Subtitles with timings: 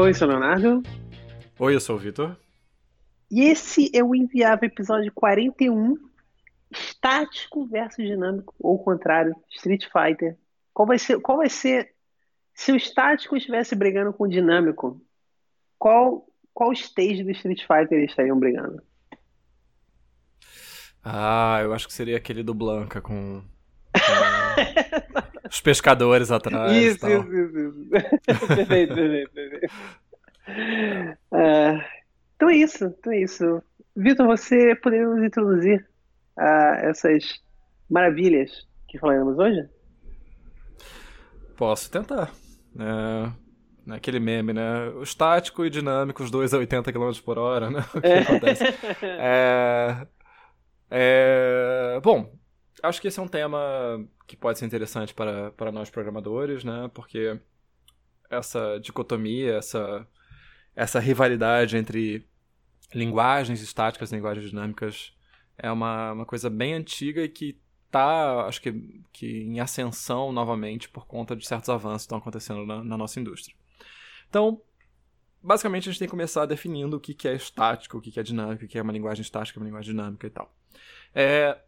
[0.00, 0.80] Oi, sou o Leonardo.
[1.58, 2.36] Oi, eu sou o Vitor.
[3.28, 5.96] E esse é o Inviável episódio 41,
[6.70, 10.38] estático versus dinâmico, ou o contrário, Street Fighter.
[10.72, 11.92] Qual vai ser, qual vai ser
[12.54, 15.02] se o estático estivesse brigando com o dinâmico?
[15.76, 18.80] Qual qual stage do Street Fighter eles estariam brigando?
[21.02, 23.98] Ah, eu acho que seria aquele do Blanca com, com
[25.50, 26.72] os pescadores atrás.
[26.72, 28.46] Isso, isso, isso, isso.
[28.46, 29.74] perfeito, perfeito, perfeito.
[31.32, 31.82] Uh,
[32.36, 33.62] então é isso, então é isso.
[33.96, 35.86] Vitor, você poderia nos introduzir
[36.36, 37.24] a essas
[37.90, 39.68] maravilhas que falaremos hoje?
[41.56, 42.30] Posso tentar.
[42.78, 43.32] É,
[43.84, 44.88] naquele meme, né?
[44.90, 47.84] O estático e dinâmico, os dois a 80 km por hora, né?
[47.94, 48.18] O que é.
[48.20, 48.64] acontece?
[49.02, 50.06] É,
[50.90, 52.32] é, bom,
[52.82, 53.58] acho que esse é um tema
[54.26, 56.90] que pode ser interessante para, para nós programadores, né?
[56.94, 57.40] Porque
[58.30, 60.06] essa dicotomia, essa,
[60.74, 62.26] essa rivalidade entre
[62.94, 65.12] linguagens estáticas e linguagens dinâmicas
[65.56, 70.88] é uma, uma coisa bem antiga e que está, acho que, que em ascensão novamente
[70.88, 73.56] por conta de certos avanços que estão acontecendo na, na nossa indústria.
[74.28, 74.60] Então,
[75.42, 78.64] basicamente a gente tem que começar definindo o que é estático, o que é dinâmico,
[78.64, 80.54] o que é uma linguagem estática, uma linguagem dinâmica e tal.
[81.14, 81.58] É,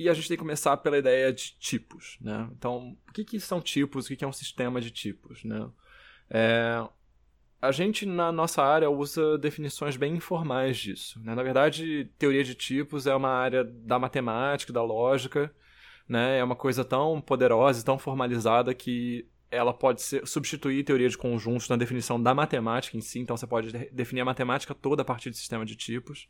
[0.00, 2.48] e a gente tem que começar pela ideia de tipos, né?
[2.52, 5.68] Então, o que, que são tipos, o que, que é um sistema de tipos, né?
[6.30, 6.82] É,
[7.60, 11.20] a gente, na nossa área, usa definições bem informais disso.
[11.22, 11.34] Né?
[11.34, 15.54] Na verdade, teoria de tipos é uma área da matemática, da lógica,
[16.08, 16.38] né?
[16.38, 21.18] é uma coisa tão poderosa e tão formalizada que ela pode ser, substituir teoria de
[21.18, 25.04] conjuntos na definição da matemática em si, então você pode definir a matemática toda a
[25.04, 26.28] partir de sistema de tipos.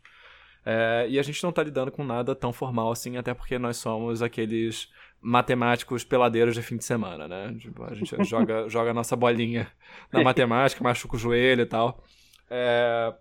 [0.65, 3.79] É, e a gente não está lidando com nada tão formal assim, até porque nós
[3.79, 4.89] somos aqueles
[5.21, 7.55] matemáticos peladeiros de fim de semana, né?
[7.59, 9.71] Tipo, a gente joga, joga a nossa bolinha
[10.13, 12.05] na matemática, machuca o joelho e tal.
[12.51, 13.15] É,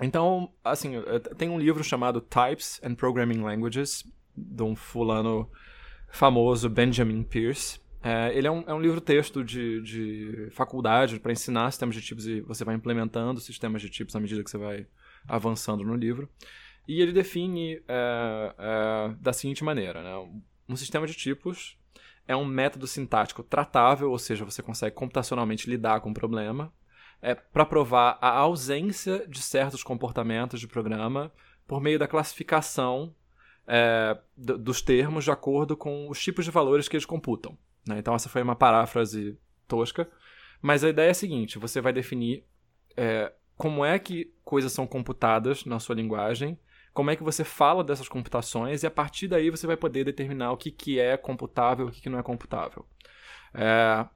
[0.00, 0.92] então, assim,
[1.38, 4.04] tem um livro chamado Types and Programming Languages,
[4.36, 5.50] de um fulano
[6.10, 7.80] famoso, Benjamin Pierce.
[8.02, 12.26] É, ele é um, é um livro-texto de, de faculdade para ensinar sistemas de tipos
[12.26, 14.86] e você vai implementando sistemas de tipos à medida que você vai
[15.28, 16.28] avançando no livro.
[16.86, 20.40] E ele define é, é, da seguinte maneira: né?
[20.68, 21.76] um sistema de tipos
[22.28, 26.72] é um método sintático tratável, ou seja, você consegue computacionalmente lidar com o problema,
[27.22, 31.32] é, para provar a ausência de certos comportamentos de programa
[31.66, 33.14] por meio da classificação
[33.66, 37.56] é, dos termos de acordo com os tipos de valores que eles computam.
[37.86, 37.98] Né?
[37.98, 40.08] Então, essa foi uma paráfrase tosca,
[40.60, 42.44] mas a ideia é a seguinte: você vai definir
[42.96, 46.58] é, como é que coisas são computadas na sua linguagem,
[46.92, 50.52] como é que você fala dessas computações, e a partir daí você vai poder determinar
[50.52, 52.86] o que, que é computável e o que, que não é computável.
[53.52, 54.06] É,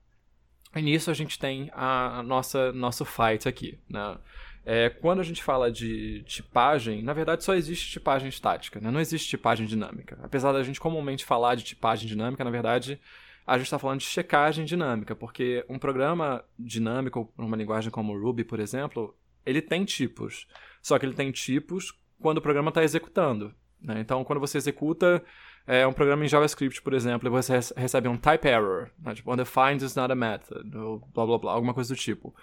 [0.75, 3.79] e nisso a gente tem a, nossa nosso fight aqui.
[3.89, 4.19] Né?
[4.65, 8.91] É, quando a gente fala de tipagem, na verdade só existe tipagem estática, né?
[8.91, 10.19] não existe tipagem dinâmica.
[10.23, 13.01] Apesar da gente comumente falar de tipagem dinâmica, na verdade
[13.47, 18.45] a gente está falando de checagem dinâmica, porque um programa dinâmico, uma linguagem como Ruby,
[18.45, 19.17] por exemplo,
[19.51, 20.47] ele tem tipos.
[20.81, 23.55] Só que ele tem tipos quando o programa está executando.
[23.81, 24.01] Né?
[24.01, 25.23] Então, quando você executa
[25.67, 29.15] é, um programa em JavaScript, por exemplo, você recebe um type error, né?
[29.15, 32.35] tipo, undefined is not a method, ou blá blá blá, alguma coisa do tipo.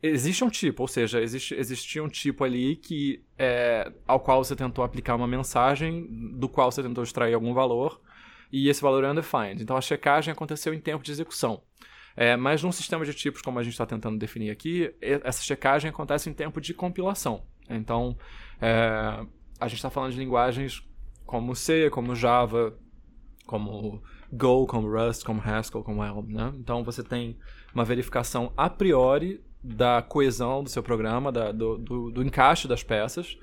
[0.00, 4.54] Existe um tipo, ou seja, existe, existia um tipo ali que é, ao qual você
[4.54, 6.06] tentou aplicar uma mensagem,
[6.38, 8.00] do qual você tentou extrair algum valor,
[8.52, 9.60] e esse valor é undefined.
[9.60, 11.62] Então a checagem aconteceu em tempo de execução.
[12.16, 15.90] É, mas num sistema de tipos, como a gente está tentando definir aqui, essa checagem
[15.90, 17.44] acontece em tempo de compilação.
[17.68, 18.16] Então,
[18.60, 19.24] é,
[19.60, 20.82] a gente está falando de linguagens
[21.24, 22.76] como C, como Java,
[23.46, 24.02] como
[24.32, 26.26] Go, como Rust, como Haskell, como Elm.
[26.28, 26.52] Né?
[26.58, 27.38] Então, você tem
[27.74, 32.82] uma verificação a priori da coesão do seu programa, da, do, do, do encaixe das
[32.82, 33.36] peças,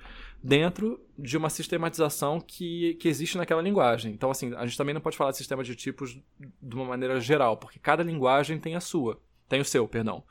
[0.44, 4.14] dentro de uma sistematização que, que existe naquela linguagem.
[4.14, 7.20] Então, assim, a gente também não pode falar de sistema de tipos de uma maneira
[7.20, 10.24] geral, porque cada linguagem tem a sua, tem o seu, perdão.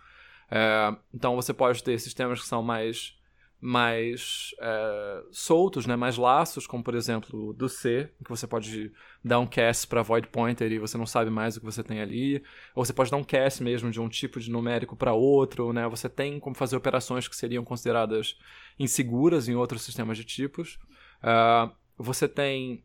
[0.51, 3.17] É, então, você pode ter sistemas que são mais
[3.61, 8.93] mais é, soltos, né, mais laços, como por exemplo do C, que você pode
[9.25, 12.01] dar um cast para void pointer e você não sabe mais o que você tem
[12.01, 12.43] ali,
[12.75, 15.89] ou você pode dar um cast mesmo de um tipo de numérico para outro, né?
[15.89, 18.37] Você tem como fazer operações que seriam consideradas
[18.79, 20.79] inseguras em outros sistemas de tipos.
[21.23, 22.85] Uh, você tem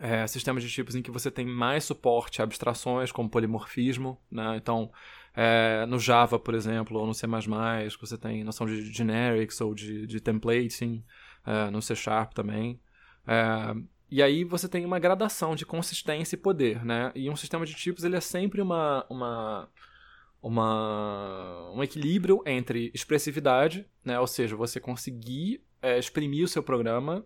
[0.00, 4.56] é, sistemas de tipos em que você tem mais suporte a abstrações, como polimorfismo, né?
[4.56, 4.90] Então,
[5.40, 7.24] é, no Java, por exemplo, ou no C++,
[8.00, 11.04] você tem noção de generics ou de, de templating,
[11.46, 12.80] é, no C Sharp também.
[13.24, 13.72] É,
[14.10, 17.12] e aí você tem uma gradação de consistência e poder, né?
[17.14, 19.68] E um sistema de tipos ele é sempre uma, uma,
[20.42, 27.24] uma, um equilíbrio entre expressividade, né, ou seja, você conseguir é, exprimir o seu programa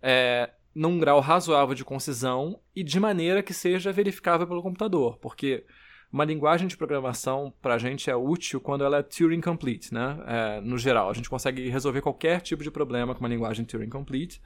[0.00, 5.66] é, num grau razoável de concisão e de maneira que seja verificável pelo computador, porque
[6.12, 10.18] uma linguagem de programação para a gente é útil quando ela é Turing complete, né?
[10.26, 13.90] É, no geral, a gente consegue resolver qualquer tipo de problema com uma linguagem Turing
[13.90, 14.40] complete.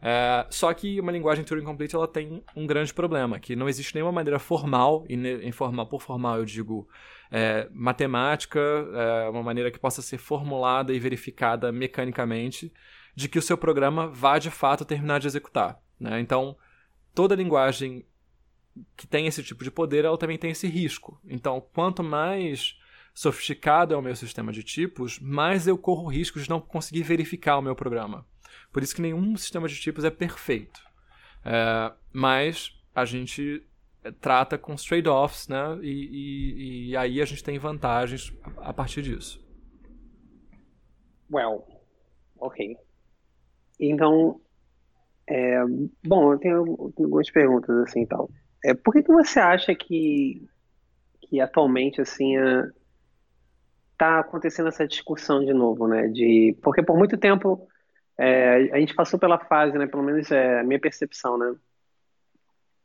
[0.00, 3.94] É, só que uma linguagem Turing complete ela tem um grande problema, que não existe
[3.94, 5.14] nenhuma maneira formal, e
[5.46, 6.88] informal por formal eu digo
[7.30, 12.72] é, matemática, é, uma maneira que possa ser formulada e verificada mecanicamente,
[13.14, 15.78] de que o seu programa vá de fato terminar de executar.
[16.00, 16.18] Né?
[16.20, 16.56] Então,
[17.14, 18.04] toda linguagem
[18.96, 21.20] que tem esse tipo de poder, ela também tem esse risco.
[21.24, 22.78] Então, quanto mais
[23.14, 27.58] sofisticado é o meu sistema de tipos, mais eu corro risco de não conseguir verificar
[27.58, 28.26] o meu programa.
[28.72, 30.80] Por isso que nenhum sistema de tipos é perfeito.
[31.44, 33.66] É, mas a gente
[34.20, 35.78] trata com trade-offs, né?
[35.82, 39.42] E, e, e, aí a gente tem vantagens a partir disso.
[41.30, 41.64] Well,
[42.38, 42.76] ok.
[43.78, 44.40] Então,
[45.28, 45.60] é,
[46.04, 48.28] bom, eu tenho algumas perguntas assim, então.
[48.64, 50.46] É, por que, que você acha que,
[51.20, 52.36] que atualmente assim
[53.92, 56.08] está acontecendo essa discussão de novo, né?
[56.08, 57.68] De porque por muito tempo
[58.18, 59.86] é, a gente passou pela fase, né?
[59.86, 61.54] Pelo menos é a minha percepção, né?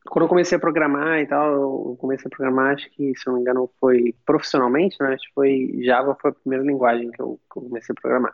[0.10, 3.36] Quando eu comecei a programar e tal, eu comecei a programar, acho que, se não
[3.36, 5.14] me engano, foi profissionalmente, né?
[5.14, 8.34] Acho que foi Java foi a primeira linguagem que eu, que eu comecei a programar.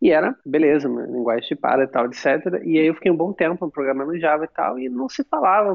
[0.00, 2.62] E era, beleza, linguagem tipada e tal, etc.
[2.62, 5.74] E aí eu fiquei um bom tempo programando Java e tal, e não se falava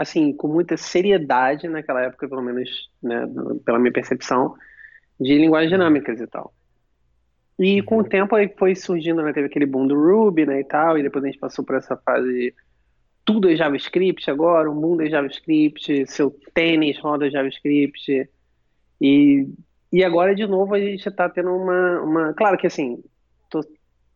[0.00, 3.28] assim, com muita seriedade naquela época, pelo menos, né,
[3.66, 4.54] pela minha percepção,
[5.20, 6.54] de linguagens dinâmicas e tal.
[7.58, 8.04] E com o uhum.
[8.04, 11.22] tempo aí foi surgindo, né, teve aquele boom do Ruby, né, e tal, e depois
[11.22, 12.54] a gente passou por essa fase de
[13.26, 18.26] tudo é JavaScript agora, o mundo é JavaScript, seu tênis roda JavaScript,
[18.98, 19.46] e,
[19.92, 23.04] e agora de novo a gente está tendo uma, uma, claro que assim,
[23.50, 23.60] tô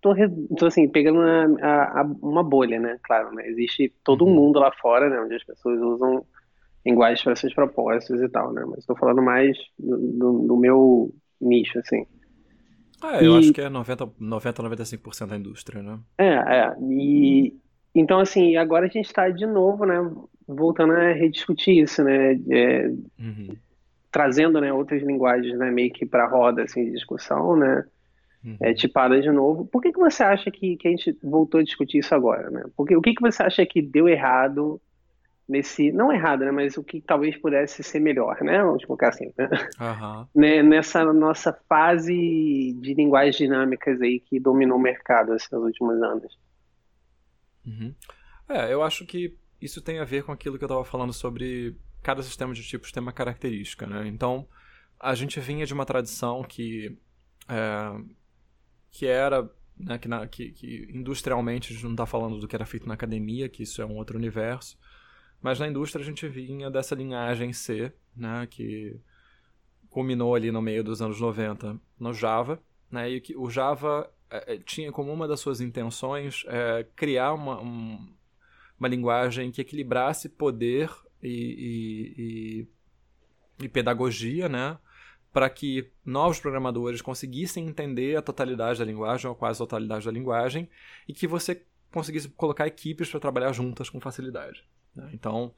[0.05, 0.15] tô,
[0.59, 2.99] tô assim, pegando uma, a, a, uma bolha, né?
[3.03, 3.49] Claro, né?
[3.49, 4.35] Existe todo um uhum.
[4.35, 5.19] mundo lá fora, né?
[5.19, 6.23] Onde as pessoas usam
[6.85, 8.63] linguagens para seus propósitos e tal, né?
[8.67, 11.11] Mas estou falando mais do, do, do, meu
[11.41, 12.07] nicho, assim.
[13.03, 15.99] Ah, eu e, acho que é 90, 90 95% da indústria, né?
[16.19, 16.77] É, é.
[16.83, 17.55] E,
[17.95, 19.97] então, assim, agora a gente está de novo, né?
[20.47, 22.39] Voltando a rediscutir isso, né?
[22.51, 23.57] É, uhum.
[24.13, 27.85] Trazendo, né, outras linguagens, né, meio que para roda, assim, de discussão, né?
[28.45, 28.57] Uhum.
[28.61, 29.67] é, tipada de novo.
[29.67, 32.51] Por que, que você acha que, que a gente voltou a discutir isso agora?
[32.51, 32.65] Né?
[32.77, 34.81] Porque, o que, que você acha que deu errado
[35.49, 35.93] nesse.
[35.93, 36.51] Não errado, né?
[36.51, 38.63] Mas o que talvez pudesse ser melhor, né?
[38.63, 39.33] Vamos colocar assim.
[39.37, 39.49] Né?
[39.81, 40.27] Uhum.
[40.69, 42.15] Nessa nossa fase
[42.81, 46.39] de linguagens dinâmicas aí que dominou o mercado esses últimos anos.
[47.67, 47.95] Uhum.
[48.49, 51.77] É, eu acho que isso tem a ver com aquilo que eu estava falando sobre
[52.03, 54.07] cada sistema de tipos tem uma característica, né?
[54.07, 54.47] Então,
[55.01, 56.99] a gente vinha de uma tradição que
[57.49, 57.93] é,
[58.95, 62.55] que era né, que, na, que, que, industrialmente a gente não está falando do que
[62.55, 64.79] era feito na academia, que isso é um outro universo,
[65.43, 68.97] mas na indústria a gente vinha dessa linhagem C, né, que
[69.91, 74.55] culminou ali no meio dos anos 90 no Java, né, e que o Java é,
[74.55, 78.15] é, tinha como uma das suas intenções é, criar uma, um,
[78.79, 80.89] uma linguagem que equilibrasse poder
[81.21, 82.69] e, e,
[83.59, 84.79] e, e pedagogia, né,
[85.35, 90.13] para que novos programadores conseguissem entender a totalidade da linguagem, ou quase a totalidade da
[90.13, 90.71] linguagem,
[91.09, 94.65] e que você conseguisse colocar equipes para trabalhar juntas com facilidade.
[94.95, 95.11] Né?
[95.13, 95.53] Então,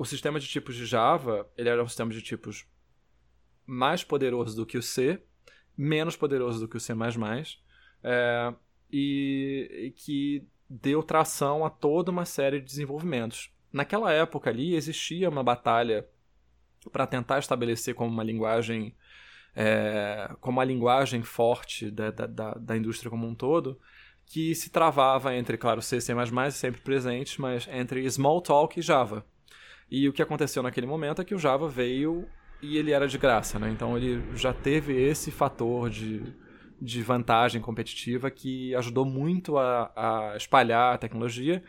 [0.00, 2.66] o sistema de tipos de Java ele era um sistema de tipos
[3.64, 5.22] mais poderoso do que o C,
[5.76, 6.92] menos poderoso do que o C++,
[8.02, 8.54] é,
[8.90, 13.52] e, e que deu tração a toda uma série de desenvolvimentos.
[13.72, 16.04] Naquela época ali existia uma batalha
[16.90, 18.92] para tentar estabelecer como uma linguagem
[19.54, 23.78] é, como a linguagem forte da, da, da, indústria como um todo,
[24.26, 26.12] que se travava entre, claro, C, C++
[26.50, 29.24] sempre presentes, mas entre Smalltalk e Java.
[29.90, 32.26] E o que aconteceu naquele momento é que o Java veio
[32.60, 33.70] e ele era de graça, né?
[33.70, 36.22] Então ele já teve esse fator de,
[36.80, 41.62] de vantagem competitiva que ajudou muito a, a espalhar a tecnologia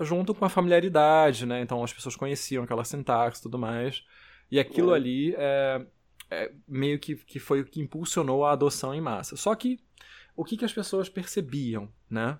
[0.00, 1.60] junto com a familiaridade, né?
[1.60, 4.04] Então as pessoas conheciam aquela sintaxe e tudo mais.
[4.50, 4.96] E aquilo é.
[4.96, 5.86] ali é,
[6.30, 9.36] é, meio que, que foi o que impulsionou a adoção em massa.
[9.36, 9.78] Só que
[10.36, 12.38] o que, que as pessoas percebiam, né?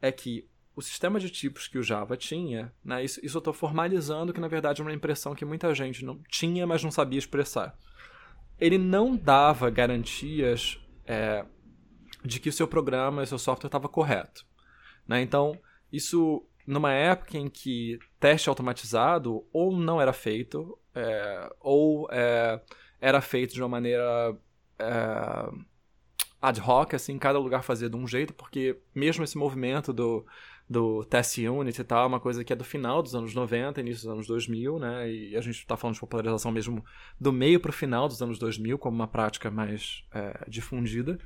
[0.00, 3.54] É que o sistema de tipos que o Java tinha, né, isso, isso eu estou
[3.54, 7.18] formalizando que na verdade é uma impressão que muita gente não tinha, mas não sabia
[7.18, 7.74] expressar.
[8.60, 11.46] Ele não dava garantias é,
[12.22, 14.44] de que o seu programa o seu software estava correto.
[15.08, 15.22] Né?
[15.22, 15.58] Então,
[15.90, 22.60] isso numa época em que teste automatizado ou não era feito, é, ou é,
[23.00, 24.36] era feito de uma maneira
[24.78, 25.50] é,
[26.40, 30.24] ad hoc, assim, cada lugar fazia de um jeito, porque mesmo esse movimento do,
[30.68, 33.80] do Test Unit e tal, é uma coisa que é do final dos anos 90,
[33.80, 35.10] início dos anos 2000, né?
[35.10, 36.84] E a gente está falando de popularização mesmo
[37.20, 41.18] do meio para o final dos anos 2000, como uma prática mais é, difundida.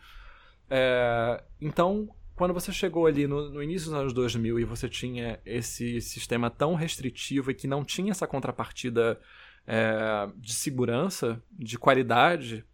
[0.69, 5.41] É, então, quando você chegou ali no, no, início dos anos 2000 e você tinha
[5.45, 9.21] esse sistema tão restritivo e que não tinha essa contrapartida
[9.67, 12.65] é, de segurança, de qualidade,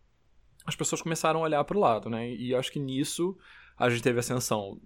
[0.64, 2.28] as pessoas começaram a olhar para o lado, né?
[2.30, 3.36] E acho que nisso
[3.78, 4.80] a gente teve ascensão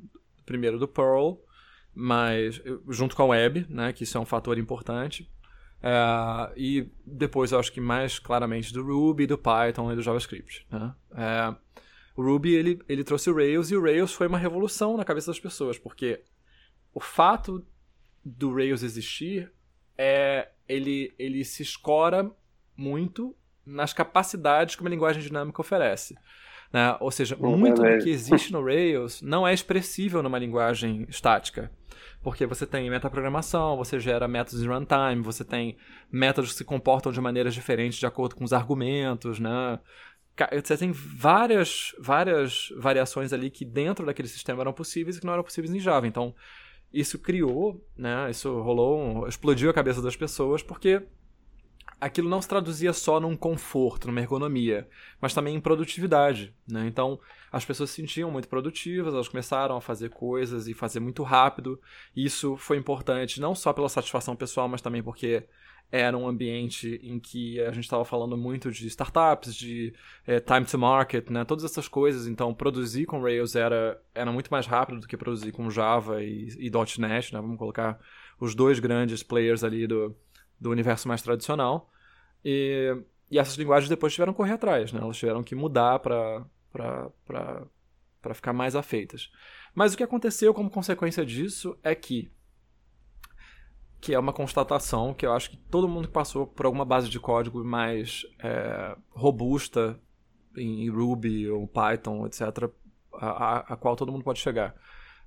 [0.44, 1.40] primeiro do Perl,
[1.94, 3.92] mas junto com a web, né?
[3.92, 5.30] Que isso é um fator importante.
[5.82, 10.66] É, e depois eu acho que mais claramente do Ruby, do Python e do JavaScript.
[10.70, 10.94] Né?
[11.14, 11.54] É,
[12.14, 15.30] o Ruby ele, ele trouxe o Rails e o Rails foi uma revolução na cabeça
[15.30, 16.22] das pessoas, porque
[16.92, 17.64] o fato
[18.22, 19.50] do Rails existir
[19.96, 22.30] é ele, ele se escora
[22.76, 23.34] muito
[23.66, 26.16] nas capacidades que uma linguagem dinâmica oferece.
[26.72, 26.96] Né?
[27.00, 31.70] Ou seja, muito do que existe no Rails não é expressível numa linguagem estática.
[32.22, 35.76] Porque você tem metaprogramação, você gera métodos de runtime, você tem
[36.10, 39.80] métodos que se comportam de maneiras diferentes de acordo com os argumentos, né?
[40.64, 45.32] Você tem várias, várias variações ali que dentro daquele sistema eram possíveis e que não
[45.32, 46.06] eram possíveis em Java.
[46.06, 46.34] Então,
[46.92, 48.30] isso criou, né?
[48.30, 51.02] Isso rolou, explodiu a cabeça das pessoas porque
[52.00, 54.88] aquilo não se traduzia só num conforto, numa ergonomia,
[55.20, 56.54] mas também em produtividade.
[56.66, 56.86] Né?
[56.86, 57.20] Então,
[57.52, 61.80] as pessoas se sentiam muito produtivas, elas começaram a fazer coisas e fazer muito rápido.
[62.16, 65.44] Isso foi importante não só pela satisfação pessoal, mas também porque
[65.92, 69.92] era um ambiente em que a gente estava falando muito de startups, de
[70.26, 71.44] é, time to market, né?
[71.44, 72.26] todas essas coisas.
[72.26, 76.48] Então, produzir com Rails era, era muito mais rápido do que produzir com Java e,
[76.58, 77.34] e .NET.
[77.34, 77.40] Né?
[77.40, 77.98] Vamos colocar
[78.38, 80.16] os dois grandes players ali do,
[80.60, 81.90] do universo mais tradicional.
[82.44, 82.96] E,
[83.28, 85.00] e essas linguagens depois tiveram que correr atrás, né?
[85.02, 86.46] elas tiveram que mudar para
[88.34, 89.30] ficar mais afeitas.
[89.74, 92.30] Mas o que aconteceu como consequência disso é que
[94.00, 97.08] que é uma constatação que eu acho que todo mundo que passou por alguma base
[97.08, 100.00] de código mais é, robusta
[100.56, 102.70] em Ruby ou Python, etc.,
[103.12, 104.74] a, a, qual todo mundo pode chegar.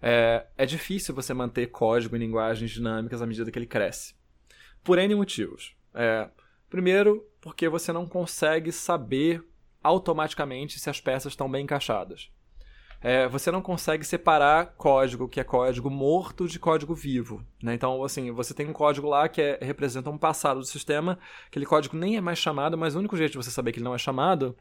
[0.02, 4.16] É, é difícil você manter código em linguagens dinâmicas à medida que ele cresce.
[4.84, 5.76] Por N motivos.
[5.94, 6.30] É,
[6.70, 9.46] primeiro, porque você não consegue saber
[9.84, 12.32] automaticamente se as peças estão bem encaixadas
[13.04, 17.46] é, você não consegue separar código que é código morto de código vivo.
[17.62, 17.74] Né?
[17.74, 21.66] Então, assim, você tem um código lá que é, representa um passado do sistema, aquele
[21.66, 23.94] código nem é mais chamado, mas o único jeito de você saber que ele não
[23.94, 24.56] é chamado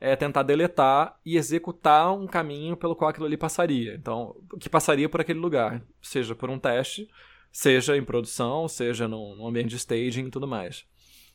[0.00, 3.94] é tentar deletar e executar um caminho pelo qual aquilo ali passaria.
[3.94, 7.08] Então, que passaria por aquele lugar, seja por um teste,
[7.52, 10.84] seja em produção, seja num, ambiente de staging e tudo mais.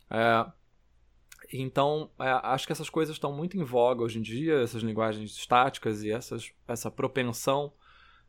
[0.09, 0.45] É,
[1.51, 5.31] então, é, acho que essas coisas estão muito em voga hoje em dia, essas linguagens
[5.31, 7.71] estáticas e essas, essa propensão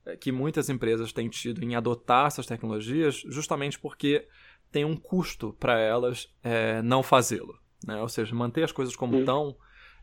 [0.06, 4.26] é, que muitas empresas têm tido em adotar essas tecnologias, justamente porque
[4.70, 7.58] tem um custo para elas é, não fazê-lo.
[7.84, 8.00] Né?
[8.00, 9.56] Ou seja, manter as coisas como estão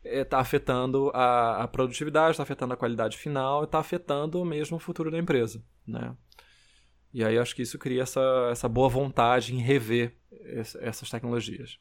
[0.04, 4.78] está é, afetando a, a produtividade, está afetando a qualidade final e está afetando mesmo
[4.78, 5.64] o futuro da empresa.
[5.88, 6.16] Né?
[7.14, 10.18] E aí acho que isso cria essa, essa boa vontade em rever
[10.82, 11.80] essas tecnologias.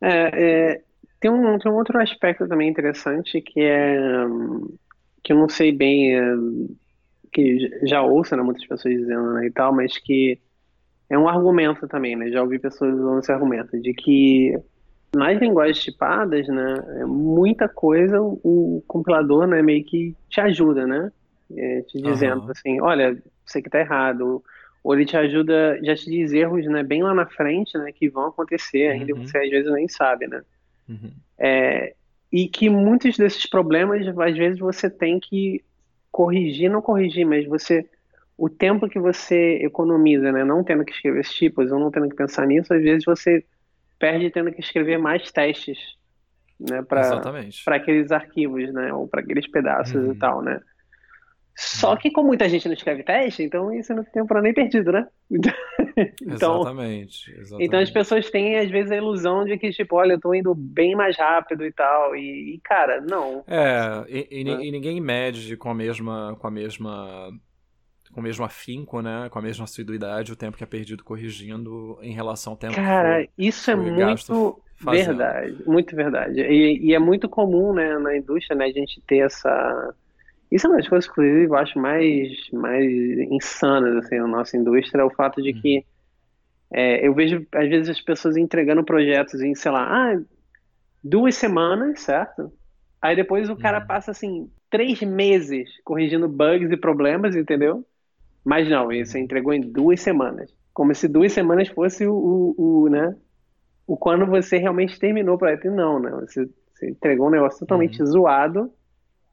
[0.00, 0.30] É,
[0.72, 0.82] é,
[1.20, 3.96] tem, um, tem um outro aspecto também interessante que é
[5.22, 6.22] que eu não sei bem, é,
[7.32, 10.38] que já ouço né, muitas pessoas dizendo né, e tal, mas que
[11.08, 12.30] é um argumento também, né?
[12.30, 14.58] Já ouvi pessoas usando esse argumento de que
[15.14, 21.12] nas linguagens tipadas, né, é muita coisa o compilador, né, meio que te ajuda, né?
[21.56, 22.50] É, te dizendo uhum.
[22.50, 24.42] assim, olha, você que tá errado,
[24.82, 28.08] ou ele te ajuda, já te diz erros, né, bem lá na frente, né, que
[28.08, 29.26] vão acontecer, ainda uhum.
[29.26, 30.42] você às vezes nem sabe, né.
[30.88, 31.10] Uhum.
[31.38, 31.94] É,
[32.32, 35.62] e que muitos desses problemas, às vezes você tem que
[36.10, 37.88] corrigir, não corrigir, mas você,
[38.36, 42.08] o tempo que você economiza, né, não tendo que escrever esses tipos, ou não tendo
[42.08, 43.44] que pensar nisso, às vezes você
[43.98, 45.78] perde tendo que escrever mais testes,
[46.58, 50.12] né, para aqueles arquivos, né, ou para aqueles pedaços uhum.
[50.12, 50.58] e tal, né.
[51.62, 54.92] Só que como muita gente não escreve teste, então isso não tem tempo nem perdido,
[54.92, 55.06] né?
[56.22, 60.14] então, exatamente, exatamente, Então as pessoas têm, às vezes, a ilusão de que, tipo, olha,
[60.14, 62.16] eu tô indo bem mais rápido e tal.
[62.16, 63.44] E, e cara, não.
[63.46, 64.64] É, e, e, né?
[64.64, 66.34] e, ninguém mede com a mesma.
[66.40, 67.30] com a mesma.
[68.10, 69.28] com o mesmo afinco, né?
[69.30, 73.26] Com a mesma assiduidade o tempo que é perdido corrigindo em relação ao tempo Cara,
[73.26, 75.62] que isso é muito verdade.
[75.66, 76.40] Muito verdade.
[76.40, 79.94] E, e é muito comum, né, na indústria, né, a gente ter essa
[80.50, 82.84] isso é uma das coisas, inclusive, eu acho mais, mais
[83.30, 85.84] insanas assim, na nossa indústria, é o fato de que uhum.
[86.72, 90.20] é, eu vejo, às vezes, as pessoas entregando projetos em, sei lá, ah,
[91.02, 92.52] duas semanas, certo?
[93.00, 93.86] Aí depois o cara uhum.
[93.86, 97.84] passa assim três meses corrigindo bugs e problemas, entendeu?
[98.44, 100.54] Mas não, você entregou em duas semanas.
[100.72, 103.16] Como se duas semanas fosse o, o, o né?
[103.86, 105.70] O quando você realmente terminou o projeto.
[105.70, 106.10] Não, né?
[106.20, 108.06] Você, você entregou um negócio totalmente uhum.
[108.06, 108.72] zoado,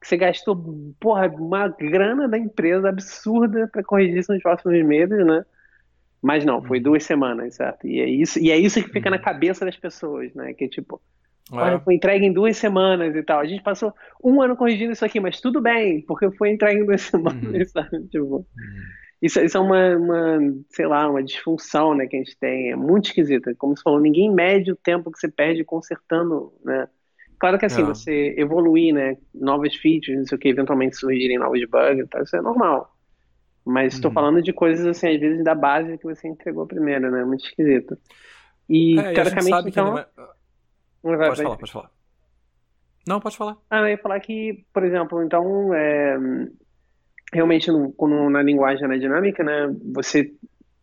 [0.00, 0.56] que você gastou,
[1.00, 5.44] porra, uma grana da empresa absurda para corrigir isso nos próximos meses, né?
[6.22, 6.84] Mas não, foi uhum.
[6.84, 7.86] duas semanas, certo?
[7.86, 9.16] E é isso, e é isso que fica uhum.
[9.16, 10.52] na cabeça das pessoas, né?
[10.52, 11.00] Que tipo,
[11.50, 13.40] Olha, foi entregue em duas semanas e tal.
[13.40, 16.86] A gente passou um ano corrigindo isso aqui, mas tudo bem, porque foi entregue em
[16.86, 17.66] duas semanas, uhum.
[17.66, 18.06] sabe?
[18.08, 18.46] Tipo, uhum.
[19.22, 20.38] isso, isso é uma, uma,
[20.70, 22.72] sei lá, uma disfunção né, que a gente tem.
[22.72, 23.54] É muito esquisita.
[23.56, 26.86] Como você falou, ninguém mede o tempo que você perde consertando, né?
[27.38, 27.94] Claro que assim, não.
[27.94, 29.16] você evoluir, né?
[29.34, 32.94] Novas features, não sei o que, eventualmente surgirem novos bugs e tal, isso é normal.
[33.64, 34.14] Mas estou uhum.
[34.14, 37.24] falando de coisas, assim, às vezes da base que você entregou primeiro, né?
[37.24, 37.96] Muito esquisito.
[38.68, 39.92] E, é, teoricamente, então...
[39.92, 40.04] Vai,
[41.02, 41.36] pode vai.
[41.36, 41.90] falar, pode falar.
[43.06, 43.56] Não, pode falar.
[43.70, 46.18] Ah, eu ia falar que, por exemplo, então, é,
[47.32, 50.32] realmente no, no, na linguagem na dinâmica, né, você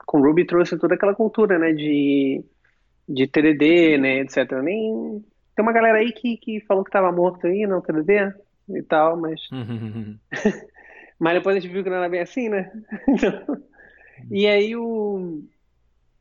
[0.05, 2.43] com Ruby trouxe toda aquela cultura, né, de,
[3.07, 4.51] de TDD, né, etc.
[4.63, 5.23] Nem
[5.55, 8.33] tem uma galera aí que, que falou que estava morto aí, não TDD
[8.69, 9.39] e tal, mas
[11.19, 12.71] mas depois a gente viu que não era bem assim, né?
[14.29, 15.43] e aí o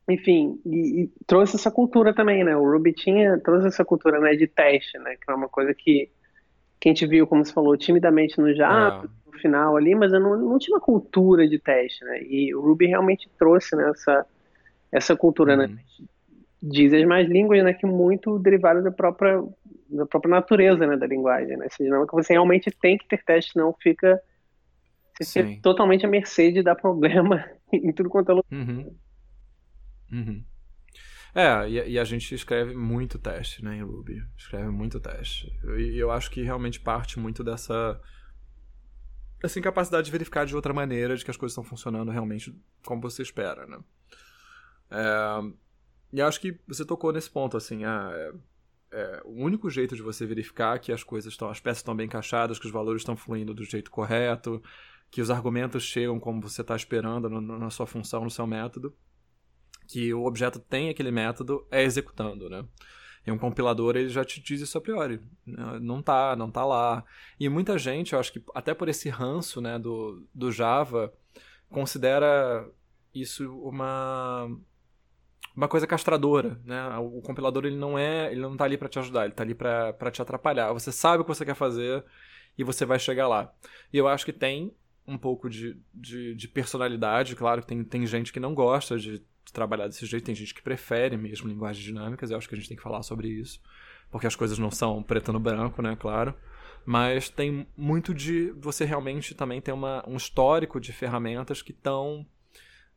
[0.08, 2.54] enfim, e, e, trouxe essa cultura também, né?
[2.56, 5.16] O Ruby tinha, trouxe essa cultura né, de teste, né?
[5.16, 6.10] Que é uma coisa que,
[6.78, 9.30] que a gente viu, como você falou, timidamente no Java, é.
[9.30, 12.22] no final ali, mas eu não, não tinha uma cultura de teste, né?
[12.22, 14.26] E o Ruby realmente trouxe né, essa,
[14.92, 15.64] essa cultura, né?
[15.64, 15.72] uhum.
[15.72, 15.82] né?
[16.66, 17.74] Diz as mais línguas, né?
[17.74, 19.42] Que muito derivado da própria,
[19.90, 21.66] da própria natureza né, da linguagem, né?
[21.66, 24.20] Essa dinâmica você realmente tem que ter teste, não fica...
[25.20, 28.46] Você totalmente à mercê de dar problema em tudo quanto é lugar.
[28.50, 28.96] Uhum.
[30.10, 30.44] Uhum.
[31.34, 34.22] É, e, e, a gente escreve muito teste, né, em Ruby.
[34.36, 35.52] Escreve muito teste.
[35.64, 38.00] E eu, eu, acho que realmente parte muito dessa
[39.42, 43.02] essa incapacidade de verificar de outra maneira de que as coisas estão funcionando realmente como
[43.02, 43.78] você espera, né?
[44.90, 45.54] É,
[46.14, 48.32] e acho que você tocou nesse ponto, assim, ah, é,
[48.92, 52.06] é, o único jeito de você verificar que as coisas estão, as peças estão bem
[52.06, 54.62] encaixadas, que os valores estão fluindo do jeito correto,
[55.10, 58.94] que os argumentos chegam como você está esperando no, na sua função, no seu método,
[59.88, 62.64] que o objeto tem aquele método é executando, né?
[63.26, 65.20] E um compilador ele já te diz isso a priori.
[65.44, 65.80] Né?
[65.80, 67.04] Não tá, não tá lá.
[67.40, 71.12] E muita gente, eu acho que até por esse ranço né, do, do Java,
[71.70, 72.70] considera
[73.14, 74.48] isso uma
[75.56, 76.96] uma coisa castradora, né?
[76.98, 79.54] O compilador ele não é, ele não tá ali para te ajudar, ele tá ali
[79.54, 80.72] para te atrapalhar.
[80.72, 82.04] Você sabe o que você quer fazer
[82.58, 83.52] e você vai chegar lá.
[83.92, 84.74] E eu acho que tem
[85.06, 89.22] um pouco de, de, de personalidade, claro que tem, tem gente que não gosta de
[89.52, 90.24] trabalhar desse jeito.
[90.24, 93.02] Tem gente que prefere mesmo linguagens dinâmicas, eu acho que a gente tem que falar
[93.02, 93.60] sobre isso.
[94.10, 95.96] Porque as coisas não são preto no branco, né?
[95.98, 96.34] Claro.
[96.84, 102.26] Mas tem muito de você realmente também ter uma, um histórico de ferramentas que estão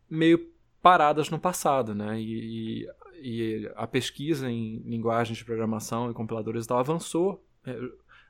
[0.10, 0.39] meio
[0.82, 2.20] paradas no passado, né?
[2.20, 2.88] E,
[3.22, 7.78] e, a pesquisa em linguagens de programação e compiladores e tal avançou é,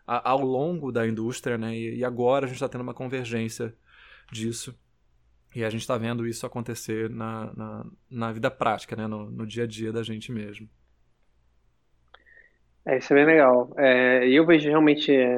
[0.06, 1.76] ao longo da indústria, né?
[1.76, 3.74] E, agora a gente está tendo uma convergência
[4.32, 4.78] disso.
[5.56, 9.08] E a gente está vendo isso acontecer na, na, na, vida prática, né?
[9.08, 10.70] no, no dia a dia da gente mesmo.
[12.86, 13.74] É, isso é bem legal.
[13.78, 15.12] É, eu vejo realmente.
[15.12, 15.38] É,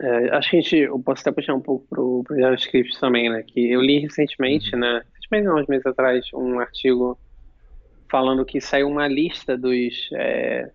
[0.00, 0.76] é, acho que a gente.
[0.76, 3.42] Eu posso até puxar um pouco pro, pro JavaScript também, né?
[3.42, 4.80] Que eu li recentemente, uhum.
[5.30, 7.18] Recentemente, não, uns meses atrás, um artigo
[8.08, 10.70] falando que saiu uma lista dos é,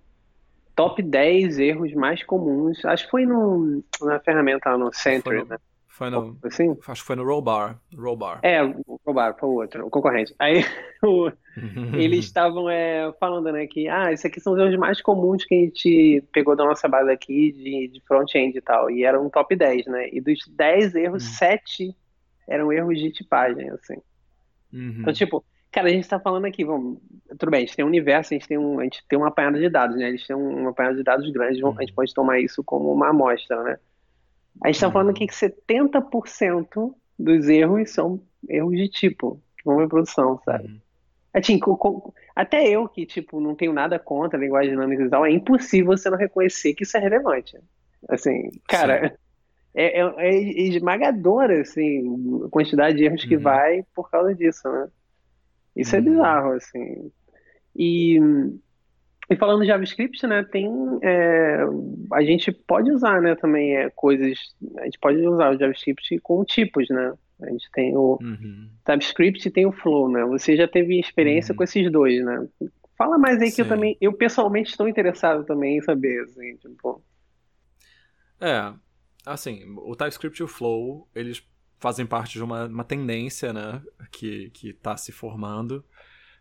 [0.76, 2.84] top 10 erros mais comuns.
[2.86, 5.58] Acho que foi no, na ferramenta no Center, né?
[5.88, 6.76] Foi no, assim?
[6.88, 7.80] Acho que foi no Rollbar.
[7.96, 8.40] Rollbar.
[8.42, 10.34] É, o Rollbar foi o outro, o concorrente.
[10.40, 10.64] Aí
[11.04, 11.32] o,
[11.96, 15.54] eles estavam é, falando, né, que ah, esses aqui são os erros mais comuns que
[15.54, 18.90] a gente pegou da nossa base aqui de, de front-end e tal.
[18.90, 20.10] E era um top 10, né?
[20.12, 21.34] E dos 10 erros, uhum.
[21.34, 21.96] 7
[22.48, 24.02] eram erros de tipagem, assim.
[24.74, 24.98] Uhum.
[25.00, 27.00] Então, tipo, cara, a gente tá falando aqui, vamos,
[27.38, 29.30] tudo bem, a gente tem um universo, a gente tem, um, a gente tem uma
[29.30, 30.08] apanhada de dados, né?
[30.08, 31.76] A gente tem uma apanhada de dados grande, uhum.
[31.78, 33.78] a gente pode tomar isso como uma amostra, né?
[34.64, 39.82] A gente está falando aqui que 70% dos erros são erros de tipo, que vão
[39.82, 40.68] em produção, sabe?
[40.68, 40.80] Uhum.
[41.34, 41.60] Assim,
[42.36, 45.98] até eu que, tipo, não tenho nada contra a linguagem dinâmica e tal, é impossível
[45.98, 47.58] você não reconhecer que isso é relevante.
[48.10, 49.18] Assim, cara,
[49.74, 53.30] é, é, é, esmagadora, assim, a quantidade de erros uhum.
[53.30, 54.88] que vai por causa disso, né?
[55.76, 56.06] Isso é uhum.
[56.06, 57.12] é bizarro, assim.
[57.76, 58.20] E
[59.30, 60.70] e falando de JavaScript, né, tem
[61.02, 61.60] é,
[62.12, 64.38] a gente pode usar, né, também é, coisas,
[64.78, 67.14] a gente pode usar o JavaScript com tipos, né?
[67.42, 68.70] A gente tem o uhum.
[68.86, 70.24] TypeScript e tem o Flow, né?
[70.26, 71.58] Você já teve experiência uhum.
[71.58, 72.48] com esses dois, né?
[72.98, 73.56] Fala mais aí Sim.
[73.56, 77.02] que eu também, eu pessoalmente estou interessado também em saber, assim, tipo.
[78.40, 78.74] É,
[79.26, 81.44] assim, o TypeScript e o Flow, eles
[81.80, 83.82] fazem parte de uma, uma tendência, né,
[84.12, 85.84] que, que tá se formando,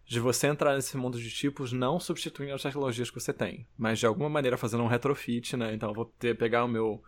[0.04, 3.98] de você entrar nesse mundo de tipos não substituindo as tecnologias que você tem, mas
[3.98, 7.02] de alguma maneira fazendo um retrofit, né, então eu vou ter, pegar o meu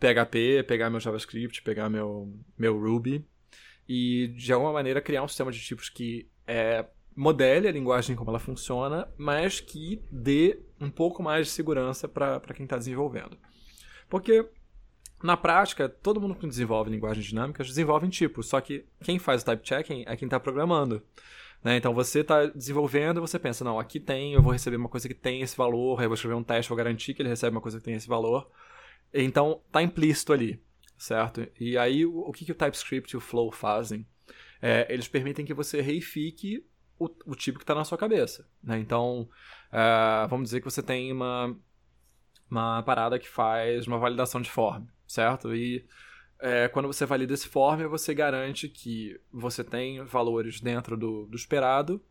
[0.00, 3.24] PHP, pegar meu JavaScript, pegar meu, meu Ruby,
[3.88, 8.30] e de alguma maneira criar um sistema de tipos que é modele a linguagem como
[8.30, 13.38] ela funciona, mas que dê um pouco mais de segurança para quem está desenvolvendo.
[14.08, 14.46] Porque,
[15.22, 19.42] na prática, todo mundo que desenvolve linguagens dinâmicas desenvolve em tipos, só que quem faz
[19.42, 21.02] o type checking é quem está programando.
[21.64, 21.76] Né?
[21.76, 25.14] Então você está desenvolvendo você pensa, não, aqui tem, eu vou receber uma coisa que
[25.14, 27.62] tem esse valor, aí eu vou escrever um teste, vou garantir que ele recebe uma
[27.62, 28.50] coisa que tem esse valor.
[29.12, 30.62] Então, está implícito ali,
[30.98, 31.46] certo?
[31.58, 34.06] E aí, o, que, que o TypeScript e o Flow fazem?
[34.60, 36.64] É, eles permitem que você reifique
[36.98, 38.48] o, o tipo que está na sua cabeça.
[38.62, 38.78] Né?
[38.78, 39.28] Então,
[39.72, 41.56] uh, vamos dizer que você tem uma,
[42.50, 45.54] uma parada que faz uma validação de form, certo?
[45.54, 45.86] E
[46.40, 51.36] é, quando você valida esse form, você garante que você tem valores dentro do, do
[51.36, 52.02] esperado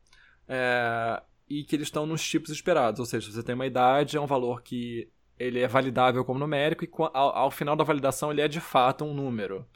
[0.47, 2.99] é, e que eles estão nos tipos esperados.
[2.99, 6.85] Ou seja, você tem uma idade, é um valor que ele é validável como numérico
[6.85, 9.67] e ao, ao final da validação ele é de fato um número.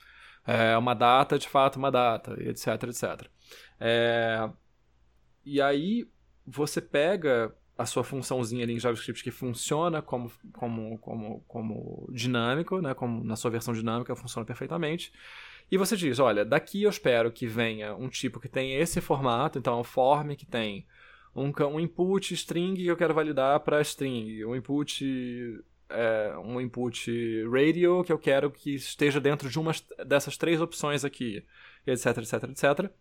[0.47, 3.27] É uma data, de fato, uma data, etc, etc.
[3.79, 4.49] É,
[5.45, 6.09] e aí
[6.45, 12.81] você pega a sua funçãozinha ali em JavaScript que funciona como, como, como, como dinâmico,
[12.81, 12.93] né?
[12.93, 15.13] como na sua versão dinâmica funciona perfeitamente.
[15.71, 19.57] E você diz, olha, daqui eu espero que venha um tipo que tenha esse formato,
[19.57, 20.85] então é um form que tem
[21.33, 27.09] um, um input string que eu quero validar para string, um input é, um input
[27.49, 29.71] radio que eu quero que esteja dentro de uma
[30.05, 31.45] dessas três opções aqui,
[31.87, 32.91] etc, etc, etc.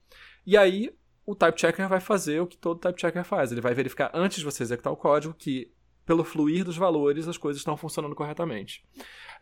[0.47, 0.95] E aí
[1.29, 3.53] o type checker vai fazer o que todo type checker faz.
[3.53, 5.71] Ele vai verificar antes de você executar o código que,
[6.07, 8.83] pelo fluir dos valores, as coisas estão funcionando corretamente.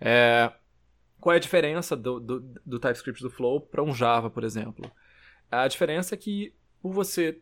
[0.00, 0.52] É,
[1.20, 4.90] qual é a diferença do, do, do TypeScript do Flow para um Java, por exemplo?
[5.48, 7.40] A diferença é que, por você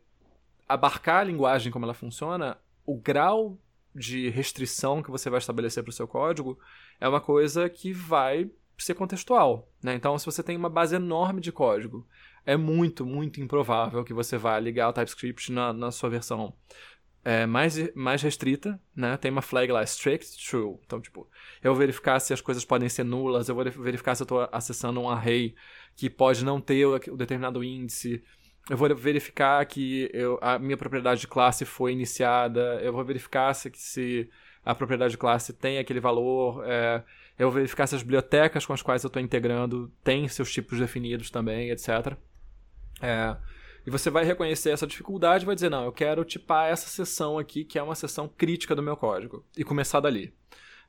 [0.68, 3.58] abarcar a linguagem como ela funciona, o grau
[3.94, 6.58] de restrição que você vai estabelecer para o seu código
[7.00, 9.72] é uma coisa que vai ser contextual.
[9.82, 9.94] Né?
[9.94, 12.06] Então, se você tem uma base enorme de código
[12.46, 16.54] é muito, muito improvável que você vá ligar o TypeScript na, na sua versão
[17.24, 19.16] é, mais, mais restrita, né?
[19.16, 20.76] Tem uma flag lá, strict true.
[20.84, 21.26] Então, tipo,
[21.62, 24.48] eu vou verificar se as coisas podem ser nulas, eu vou verificar se eu estou
[24.52, 25.54] acessando um array
[25.96, 28.22] que pode não ter o, determinado índice.
[28.68, 32.78] Eu vou verificar que eu, a minha propriedade de classe foi iniciada.
[32.82, 34.28] Eu vou verificar se, se
[34.64, 36.62] a propriedade de classe tem aquele valor.
[36.66, 37.02] É,
[37.38, 40.78] eu vou verificar se as bibliotecas com as quais eu estou integrando têm seus tipos
[40.78, 42.16] definidos também, etc.
[43.00, 43.36] É,
[43.86, 47.38] e você vai reconhecer essa dificuldade e vai dizer, não, eu quero tipar essa seção
[47.38, 50.34] aqui, que é uma seção crítica do meu código, e começar dali.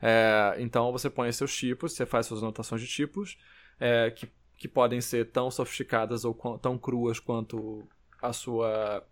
[0.02, 3.38] É, então você põe seus tipos, você faz suas anotações de tipos,
[3.80, 7.88] é, que, que podem ser tão sofisticadas ou tão cruas quanto
[8.22, 9.06] a sua,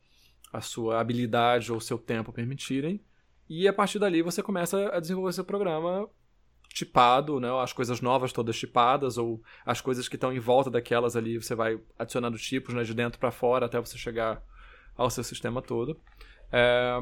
[0.51, 3.01] a sua habilidade ou seu tempo permitirem.
[3.49, 6.09] E a partir dali você começa a desenvolver seu programa
[6.73, 7.49] tipado, né?
[7.61, 11.53] As coisas novas todas tipadas, ou as coisas que estão em volta daquelas ali, você
[11.53, 14.43] vai adicionando tipos né, de dentro para fora até você chegar
[14.97, 15.99] ao seu sistema todo.
[16.51, 17.01] É,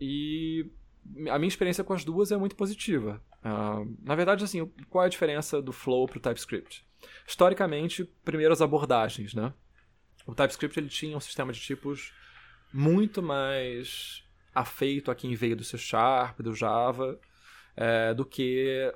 [0.00, 0.66] e
[1.30, 3.22] a minha experiência com as duas é muito positiva.
[3.44, 6.84] Uh, na verdade, assim, qual é a diferença do Flow para o TypeScript?
[7.26, 9.52] Historicamente, primeiro as abordagens, né?
[10.26, 12.12] O TypeScript ele tinha um sistema de tipos
[12.72, 17.18] muito mais afeito a quem veio do C Sharp, do Java,
[17.76, 18.92] é, do que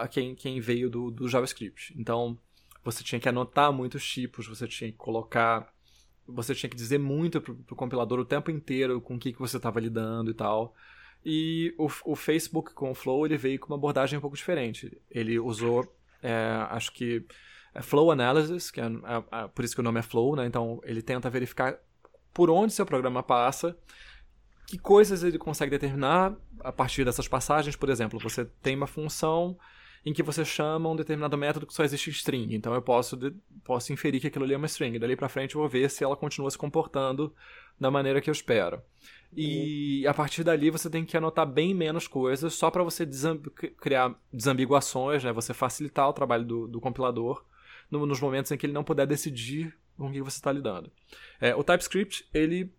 [0.00, 1.94] a quem, quem veio do, do JavaScript.
[1.98, 2.38] Então,
[2.84, 5.72] você tinha que anotar muitos tipos, você tinha que colocar.
[6.26, 9.38] Você tinha que dizer muito pro, pro compilador o tempo inteiro com o que, que
[9.38, 10.74] você estava lidando e tal.
[11.24, 15.00] E o, o, Facebook com o Flow ele veio com uma abordagem um pouco diferente.
[15.10, 15.90] Ele usou,
[16.22, 17.24] é, acho que,
[17.74, 20.46] é Flow Analysis, que é, é, é, por isso que o nome é Flow, né?
[20.46, 21.78] Então ele tenta verificar
[22.32, 23.76] por onde seu programa passa
[24.66, 27.74] que coisas ele consegue determinar a partir dessas passagens.
[27.74, 29.58] Por exemplo, você tem uma função
[30.04, 32.54] em que você chama um determinado método que só existe string.
[32.54, 33.32] Então eu posso, de,
[33.64, 34.98] posso inferir que aquilo ali é uma string.
[34.98, 37.34] Dali para frente eu vou ver se ela continua se comportando
[37.78, 38.82] da maneira que eu espero.
[39.36, 43.06] E a partir dali você tem que anotar bem menos coisas só para você
[43.78, 45.32] criar desambiguações, né?
[45.32, 47.44] você facilitar o trabalho do, do compilador
[47.90, 50.90] no, nos momentos em que ele não puder decidir com o que você está lidando.
[51.40, 52.72] É, o TypeScript ele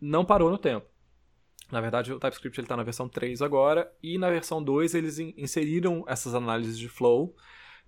[0.00, 0.86] não parou no tempo.
[1.70, 6.04] Na verdade, o TypeScript está na versão 3 agora, e na versão 2 eles inseriram
[6.08, 7.34] essas análises de flow,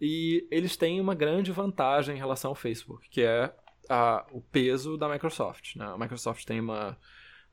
[0.00, 3.54] e eles têm uma grande vantagem em relação ao Facebook, que é
[3.88, 5.76] a, o peso da Microsoft.
[5.76, 5.84] Né?
[5.84, 6.96] A Microsoft tem uma,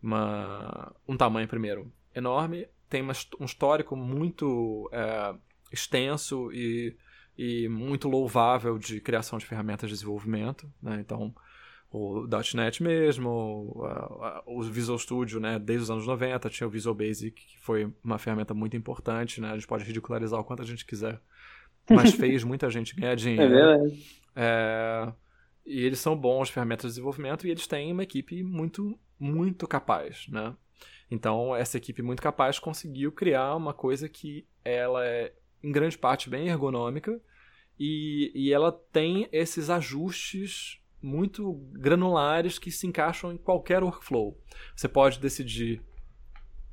[0.01, 5.35] uma, um tamanho, primeiro, enorme, tem uma, um histórico muito é,
[5.71, 6.95] extenso e,
[7.37, 10.71] e muito louvável de criação de ferramentas de desenvolvimento.
[10.81, 10.97] Né?
[10.99, 11.33] Então,
[11.91, 13.29] o .NET mesmo,
[14.45, 17.91] o, o Visual Studio, né, desde os anos 90, tinha o Visual Basic, que foi
[18.03, 21.19] uma ferramenta muito importante, né, a gente pode ridicularizar o quanto a gente quiser,
[21.89, 23.43] mas fez muita gente ganhar dinheiro.
[23.43, 24.05] É verdade.
[24.35, 25.13] É,
[25.65, 30.27] e eles são bons ferramentas de desenvolvimento e eles têm uma equipe muito, muito capaz,
[30.29, 30.55] né?
[31.09, 36.29] Então, essa equipe muito capaz conseguiu criar uma coisa que ela é, em grande parte,
[36.29, 37.19] bem ergonômica
[37.79, 44.37] e, e ela tem esses ajustes muito granulares que se encaixam em qualquer workflow.
[44.75, 45.81] Você pode decidir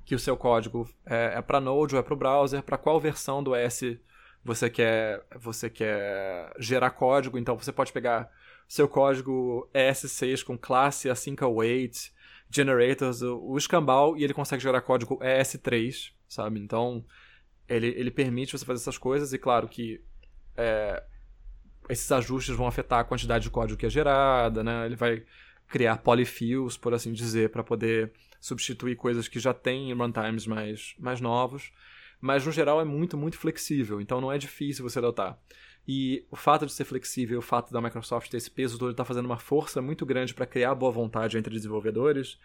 [0.04, 3.00] que o seu código é, é para Node ou é para o browser, para qual
[3.00, 3.98] versão do S
[4.44, 7.38] você quer, você quer gerar código.
[7.38, 8.30] Então você pode pegar
[8.68, 12.12] seu código ES6 com classe async await,
[12.50, 16.60] generators, o escambau, e ele consegue gerar código ES3, sabe?
[16.60, 17.04] Então
[17.68, 20.02] ele, ele permite você fazer essas coisas e claro que
[20.56, 21.02] é,
[21.88, 24.86] esses ajustes vão afetar a quantidade de código que é gerada, né?
[24.86, 25.22] Ele vai
[25.68, 30.94] criar polyfills, por assim dizer, para poder substituir coisas que já tem em runtimes mais,
[30.98, 31.72] mais novos.
[32.20, 35.38] Mas, no geral, é muito, muito flexível, então não é difícil você adotar.
[35.86, 39.04] E o fato de ser flexível, o fato da Microsoft ter esse peso todo, está
[39.04, 42.38] fazendo uma força muito grande para criar boa vontade entre desenvolvedores,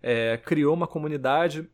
[0.00, 1.68] é, criou uma comunidade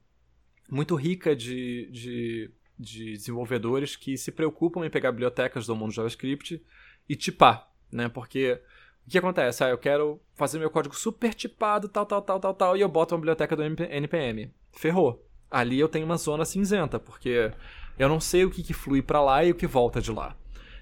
[0.70, 6.62] muito rica de, de, de desenvolvedores que se preocupam em pegar bibliotecas do mundo JavaScript
[7.10, 8.08] e tipar, né?
[8.08, 8.62] Porque
[9.04, 9.64] o que acontece?
[9.64, 12.88] Ah, eu quero fazer meu código super tipado, tal, tal, tal, tal, tal, e eu
[12.88, 14.54] boto uma biblioteca do NPM.
[14.70, 15.26] Ferrou.
[15.50, 17.50] Ali eu tenho uma zona cinzenta, porque
[17.98, 20.36] eu não sei o que, que flui para lá e o que volta de lá.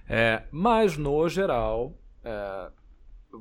[0.07, 2.71] É, mas, no geral, é,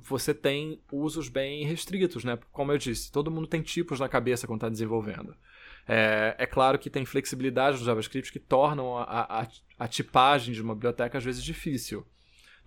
[0.01, 2.39] você tem usos bem restritos, né?
[2.53, 5.35] Como eu disse, todo mundo tem tipos na cabeça quando está desenvolvendo.
[5.85, 9.47] É, é, claro que tem flexibilidade no JavaScript que tornam a, a,
[9.77, 12.07] a tipagem de uma biblioteca às vezes difícil.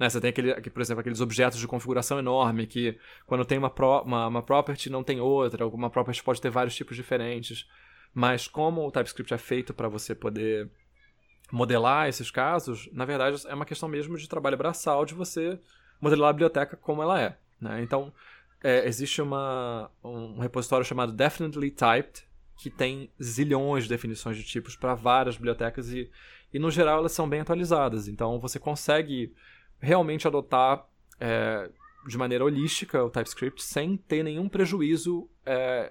[0.01, 0.09] Né?
[0.09, 4.01] Você tem, aquele, por exemplo, aqueles objetos de configuração enorme que quando tem uma, pro,
[4.01, 7.69] uma, uma property não tem outra, uma property pode ter vários tipos diferentes.
[8.15, 10.71] Mas como o TypeScript é feito para você poder
[11.53, 15.61] modelar esses casos, na verdade é uma questão mesmo de trabalho braçal de você
[16.01, 17.37] modelar a biblioteca como ela é.
[17.61, 17.83] Né?
[17.83, 18.11] Então,
[18.63, 22.25] é, existe uma, um repositório chamado Definitely Typed,
[22.57, 26.11] que tem zilhões de definições de tipos para várias bibliotecas e,
[26.53, 28.09] e, no geral, elas são bem atualizadas.
[28.09, 29.35] Então, você consegue
[29.81, 30.87] realmente adotar
[31.19, 31.71] é,
[32.07, 35.91] de maneira holística o TypeScript sem ter nenhum prejuízo é,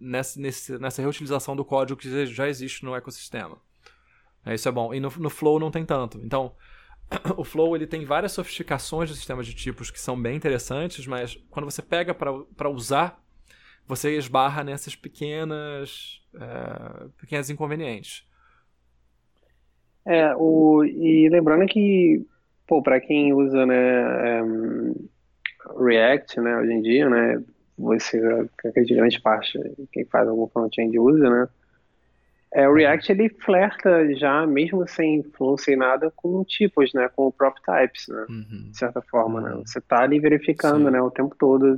[0.00, 0.40] nessa,
[0.78, 3.58] nessa reutilização do código que já existe no ecossistema.
[4.44, 4.94] É, isso é bom.
[4.94, 6.18] E no, no Flow não tem tanto.
[6.24, 6.54] Então,
[7.36, 11.36] o Flow ele tem várias sofisticações de sistemas de tipos que são bem interessantes, mas
[11.50, 13.20] quando você pega para usar,
[13.86, 18.24] você esbarra nessas pequenas, é, pequenas inconvenientes.
[20.04, 22.24] É, o, e lembrando que
[22.66, 25.08] Pô, para quem usa, né, um,
[25.78, 27.42] React, né, hoje em dia, né,
[27.78, 28.20] você,
[28.64, 29.58] acredito grande parte,
[29.92, 31.48] quem faz algum front-end usa, né,
[32.52, 37.26] é, o React ele flerta já, mesmo sem flow, sem nada, com tipos, né, com
[37.26, 38.70] o prop types, né, uhum.
[38.70, 39.58] de certa forma, né, uhum.
[39.58, 40.90] né, você tá ali verificando, Sim.
[40.90, 41.76] né, o tempo todo.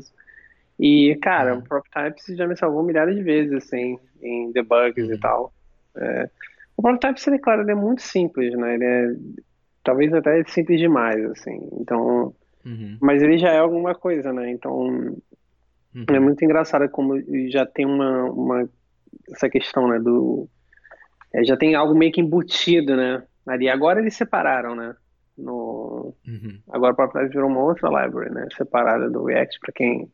[0.78, 1.60] E, cara, uhum.
[1.60, 5.18] o prop types já me salvou milhares de vezes, assim, em debugs e uhum.
[5.18, 5.52] tal.
[5.96, 6.30] É,
[6.76, 9.16] o prop types, ele, claro, ele é muito simples, né, ele é
[9.88, 11.66] talvez até simples demais, assim.
[11.80, 12.98] Então, uhum.
[13.00, 14.50] mas ele já é alguma coisa, né?
[14.50, 16.04] Então, uhum.
[16.06, 17.14] é muito engraçado como
[17.48, 18.68] já tem uma, uma
[19.32, 19.98] essa questão, né?
[19.98, 20.46] Do
[21.32, 23.22] é, já tem algo meio que embutido, né?
[23.46, 24.94] Ali agora eles separaram, né?
[25.38, 26.60] No uhum.
[26.68, 28.46] agora o próprio virou uma outra library, né?
[28.54, 30.12] Separada do React para quem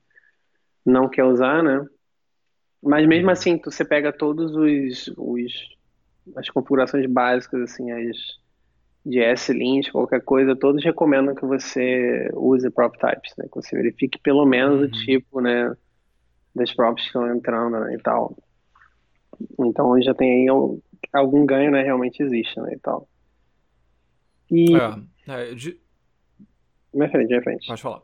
[0.86, 1.84] não quer usar, né?
[2.80, 3.32] Mas mesmo uhum.
[3.32, 5.74] assim, tu, você pega todos os, os
[6.36, 8.43] as configurações básicas, assim, as
[9.04, 13.46] de S-Lint, qualquer coisa, todos recomendam que você use prop types, né?
[13.46, 14.86] Que você verifique pelo menos uhum.
[14.86, 15.76] o tipo, né?
[16.54, 18.36] Das props que estão entrando né, e tal.
[19.58, 20.80] Então já tem aí
[21.12, 21.82] algum ganho, né?
[21.82, 22.72] Realmente existe, né?
[22.72, 23.08] E tal.
[24.50, 24.74] E...
[24.76, 25.78] É, é, de...
[26.92, 27.66] Minha frente, minha frente.
[27.66, 28.02] Pode falar.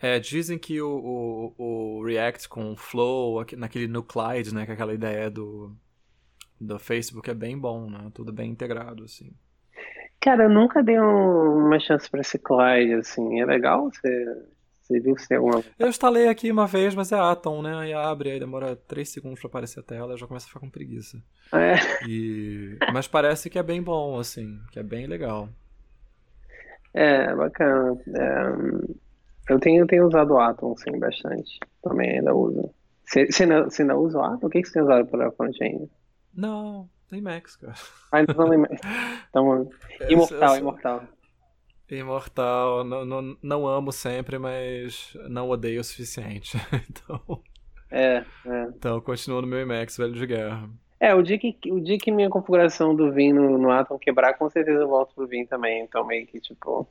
[0.00, 4.66] É, dizem que o, o, o React com Flow, naquele Nuclide, né?
[4.66, 5.76] Com aquela ideia do
[6.62, 8.10] do Facebook é bem bom, né?
[8.14, 9.32] Tudo bem integrado, assim.
[10.20, 13.40] Cara, eu nunca dei um, uma chance pra esse Clyde, assim.
[13.40, 13.90] É legal?
[13.90, 14.24] Você,
[14.80, 15.64] você viu se tem alguma...
[15.76, 17.74] Eu instalei aqui uma vez, mas é Atom, né?
[17.76, 20.70] Aí abre, aí demora 3 segundos pra aparecer a tela, já começa a ficar com
[20.70, 21.20] preguiça.
[21.52, 21.74] É.
[22.08, 22.78] E...
[22.92, 24.60] Mas parece que é bem bom, assim.
[24.70, 25.48] Que é bem legal.
[26.94, 27.98] É, bacana.
[28.14, 28.92] É...
[29.50, 31.58] Eu tenho, eu tenho usado o Atom, sim, bastante.
[31.82, 32.72] Também ainda uso.
[33.04, 34.46] Você, ainda, ainda usa o Atom?
[34.46, 35.90] O que, que você tem usado para front-end?
[36.34, 37.74] Não, tem Max, cara.
[38.10, 38.80] Ah, então não tem Max.
[39.28, 39.70] Então,
[40.08, 41.04] imortal, imortal.
[41.90, 46.56] Imortal, não, não, não amo sempre, mas não odeio o suficiente.
[46.88, 47.42] então.
[47.90, 48.62] É, é.
[48.74, 50.70] Então, continuo no meu Emacs, velho de guerra.
[50.98, 54.34] É, o dia que, o dia que minha configuração do Vim no, no Atom quebrar,
[54.34, 55.82] com certeza eu volto pro Vim também.
[55.82, 56.88] Então, meio que, tipo.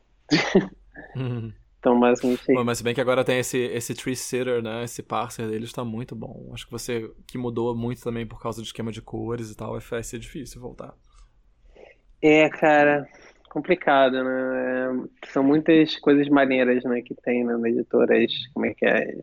[1.16, 1.52] Uhum.
[1.82, 2.54] Então, basicamente.
[2.64, 4.84] Mas se bem que agora tem esse, esse Tree Sitter, né?
[4.84, 6.52] Esse parser deles está muito bom.
[6.54, 7.12] Acho que você.
[7.28, 10.62] que mudou muito também por causa do esquema de cores e tal, vai ser difícil
[10.62, 10.94] voltar.
[12.22, 13.08] É, cara
[13.52, 15.10] complicado, né?
[15.24, 19.18] É, são muitas coisas maneiras, né, que tem né, nas editoras, como é que é?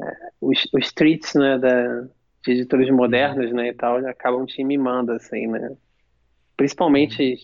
[0.00, 2.00] é os, os treats, né, da,
[2.42, 5.76] de editores modernos, né, e tal, acabam te mimando, assim, né?
[6.56, 7.36] Principalmente,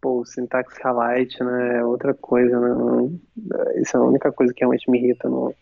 [0.00, 3.10] pô, Syntax Highlight, né, é outra coisa, né?
[3.76, 5.54] Isso é a única coisa que realmente me irrita no,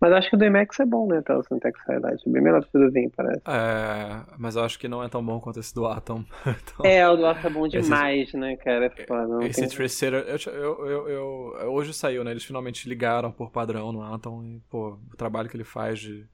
[0.00, 1.22] mas acho que o do Emacs é bom, né?
[1.22, 2.28] Tá, o Syntax Highlight.
[2.28, 3.42] Bem melhor que o do Vim, parece.
[3.46, 6.24] É, mas eu acho que não é tão bom quanto esse do Atom.
[6.42, 8.86] então, é, o do Atom é bom demais, esse, né, cara?
[8.86, 9.68] É foda, esse tem...
[9.68, 12.30] Tracer, eu, eu, eu, eu, hoje saiu, né?
[12.30, 16.26] Eles finalmente ligaram por padrão no Atom e, pô, o trabalho que ele faz de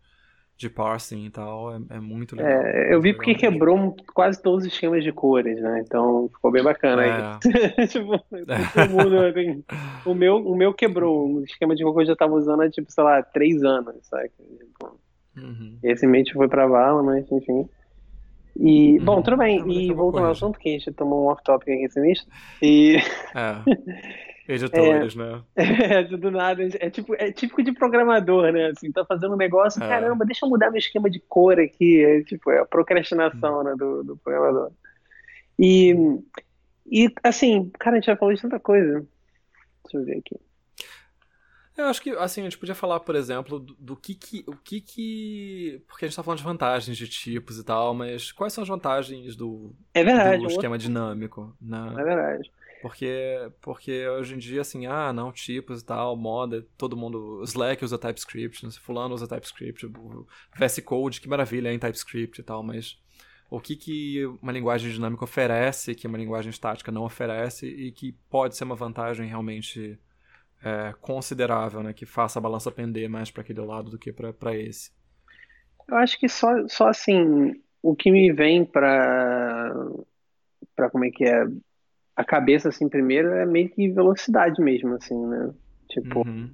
[0.59, 2.51] de parsing e tal, é, é muito legal.
[2.51, 5.85] É, eu vi porque quebrou quase todos os esquemas de cores, né?
[5.87, 7.11] Então ficou bem bacana é.
[7.12, 7.87] aí.
[7.87, 9.62] tipo, todo mundo, assim,
[10.05, 11.37] o, meu, o meu quebrou.
[11.37, 13.94] O esquema de cor que eu já tava usando há, tipo, sei lá, três anos,
[14.03, 14.31] sabe?
[14.31, 14.99] Tipo,
[15.37, 15.79] uhum.
[15.81, 17.68] Esse mente foi pra vala, mas enfim.
[18.59, 19.05] E, uhum.
[19.05, 19.62] bom, tudo bem.
[19.71, 22.29] e voltando ao assunto, que a gente tomou um off-topic aqui sinistro.
[22.61, 22.97] E.
[23.33, 23.62] É.
[24.48, 25.42] Editores, é, né?
[25.56, 26.66] É, do nada.
[26.80, 28.68] É, tipo, é típico de programador, né?
[28.68, 29.87] Assim, tá fazendo um negócio, é.
[29.87, 32.02] caramba, deixa eu mudar meu esquema de cor aqui.
[32.02, 34.72] É, tipo, é a procrastinação, né, do, do programador.
[35.58, 35.94] E,
[36.90, 39.06] e, assim, cara, a gente já falou de tanta coisa.
[39.84, 40.40] Deixa eu ver aqui.
[41.76, 44.44] Eu acho que, assim, a gente podia falar, por exemplo, do, do, que que...
[44.48, 45.82] O que que...
[45.87, 48.68] Porque a gente tá falando de vantagens de tipos e tal, mas quais são as
[48.68, 50.88] vantagens do, é verdade, do esquema outro...
[50.88, 51.56] dinâmico?
[51.61, 51.94] Né?
[51.96, 52.50] É verdade.
[52.80, 57.42] Porque, porque hoje em dia, assim, ah, não, tipos e tal, moda, todo mundo.
[57.44, 59.90] Slack usa TypeScript, Fulano usa TypeScript,
[60.56, 62.96] VS Code, que maravilha em TypeScript e tal, mas
[63.50, 68.12] o que, que uma linguagem dinâmica oferece que uma linguagem estática não oferece e que
[68.30, 69.98] pode ser uma vantagem realmente
[70.62, 71.92] é, considerável, né?
[71.92, 74.92] Que faça a balança pender mais para aquele lado do que para esse.
[75.88, 79.72] Eu acho que só, só assim, o que me vem para
[80.76, 81.44] para como é que é
[82.18, 85.54] a cabeça, assim, primeiro é meio que velocidade mesmo, assim, né?
[85.88, 86.26] Tipo.
[86.26, 86.50] Uhum.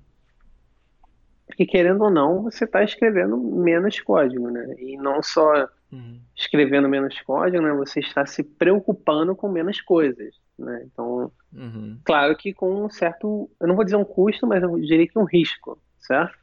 [1.46, 4.74] Porque querendo ou não, você está escrevendo menos código, né?
[4.79, 6.20] E não só uhum.
[6.37, 7.72] escrevendo menos código, né?
[7.72, 10.85] Você está se preocupando com menos coisas, né?
[10.85, 11.98] Então, uhum.
[12.05, 15.18] claro que com um certo, eu não vou dizer um custo, mas eu diria que
[15.18, 16.37] um risco, certo?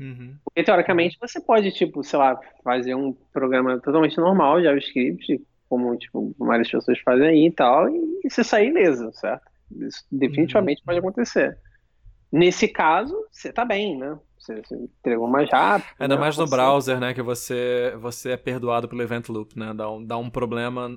[0.00, 0.34] Uhum.
[0.44, 5.40] Porque teoricamente você pode, tipo, sei lá, fazer um programa totalmente normal, JavaScript,
[5.74, 9.42] como tipo, várias pessoas fazem aí e tal, e, e você sair ileso, certo?
[9.80, 10.86] Isso definitivamente uhum.
[10.86, 11.58] pode acontecer.
[12.30, 14.16] Nesse caso, você tá bem, né?
[14.38, 15.88] Você, você entregou mais rápido.
[15.98, 16.20] Ainda né?
[16.20, 17.12] mais no browser, né?
[17.12, 19.72] Que você, você é perdoado pelo event loop, né?
[19.74, 20.96] Dá um, dá um problema,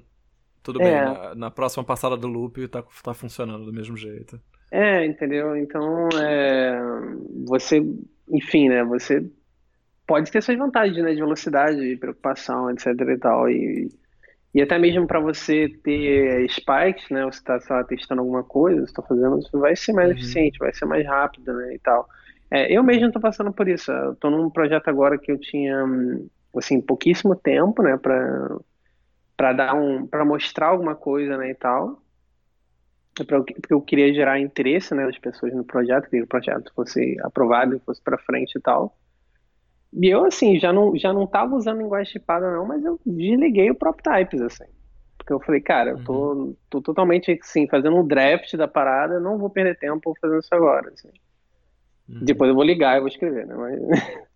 [0.61, 0.83] tudo é.
[0.83, 1.13] bem.
[1.13, 4.39] Na, na, próxima passada do loop tá, tá funcionando do mesmo jeito.
[4.71, 5.55] É, entendeu?
[5.55, 6.79] Então, é,
[7.45, 7.81] você,
[8.29, 8.83] enfim, né?
[8.83, 9.27] Você
[10.05, 11.13] pode ter suas vantagens, né?
[11.13, 13.49] De velocidade, preocupação, etc e tal.
[13.49, 13.89] E
[14.53, 17.25] e até mesmo para você ter spikes, né?
[17.25, 20.15] Você está testando alguma coisa, está fazendo, isso vai ser mais uhum.
[20.15, 21.75] eficiente, vai ser mais rápido, né?
[21.75, 22.07] E tal.
[22.49, 23.91] É, eu mesmo estou passando por isso.
[24.13, 25.85] Estou num projeto agora que eu tinha,
[26.55, 27.97] assim, pouquíssimo tempo, né?
[27.97, 28.57] Para
[29.35, 31.51] para dar um, para mostrar alguma coisa, né?
[31.51, 32.01] E tal.
[33.15, 35.05] Porque eu queria gerar interesse, né?
[35.05, 38.97] Das pessoas no projeto, que o projeto fosse aprovado e fosse para frente e tal.
[39.93, 43.71] E eu, assim, já não, já não tava usando linguagem tipada, não, mas eu desliguei
[43.71, 44.65] o próprio Types, assim.
[45.17, 46.55] Porque eu falei, cara, eu tô, uhum.
[46.69, 50.89] tô totalmente, assim, fazendo um draft da parada, não vou perder tempo fazendo isso agora,
[50.89, 51.09] assim.
[52.07, 52.19] Uhum.
[52.21, 53.55] Depois eu vou ligar e vou escrever, né?
[53.55, 53.79] Mas,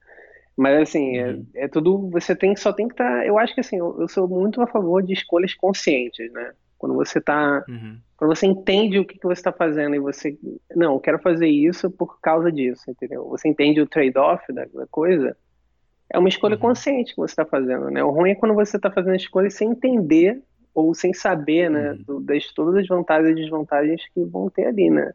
[0.58, 1.48] mas assim, é, uhum.
[1.56, 4.02] é, é, tudo, você tem, só tem que estar, tá, eu acho que, assim, eu,
[4.02, 6.54] eu, sou muito a favor de escolhas conscientes, né?
[6.78, 7.98] Quando você tá, uhum.
[8.22, 10.38] Quando você entende o que, que você está fazendo e você,
[10.76, 13.28] não, eu quero fazer isso por causa disso, entendeu?
[13.30, 15.36] Você entende o trade-off da, da coisa,
[16.08, 16.62] é uma escolha uhum.
[16.62, 18.04] consciente que você está fazendo, né?
[18.04, 20.40] O ruim é quando você está fazendo a escolha sem entender
[20.72, 22.04] ou sem saber, né, uhum.
[22.04, 25.14] do, das todas as vantagens e desvantagens que vão ter ali, né?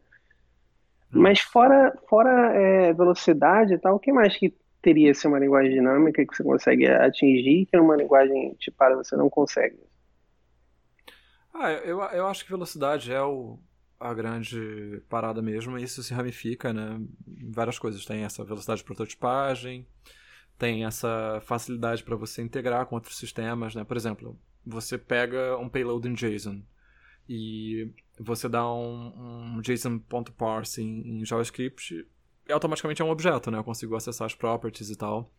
[1.15, 1.23] Uhum.
[1.23, 4.53] Mas fora, fora é, velocidade e tal, o que mais que
[4.83, 9.31] teria ser uma linguagem dinâmica que você consegue atingir que uma linguagem tipada você não
[9.31, 9.79] consegue?
[11.59, 13.59] Ah, eu, eu acho que velocidade é o,
[13.99, 17.01] a grande parada mesmo, e isso se ramifica, né?
[17.27, 18.05] Em várias coisas.
[18.05, 19.87] Tem essa velocidade de prototipagem,
[20.59, 23.85] tem essa facilidade para você integrar com outros sistemas, né?
[23.85, 26.63] Por exemplo, você pega um payload em JSON
[27.27, 27.91] e
[28.21, 32.07] você dá um, um JSON.parse em, em JavaScript
[32.47, 33.59] e automaticamente é um objeto, né?
[33.59, 35.33] Eu consigo acessar as properties e tal.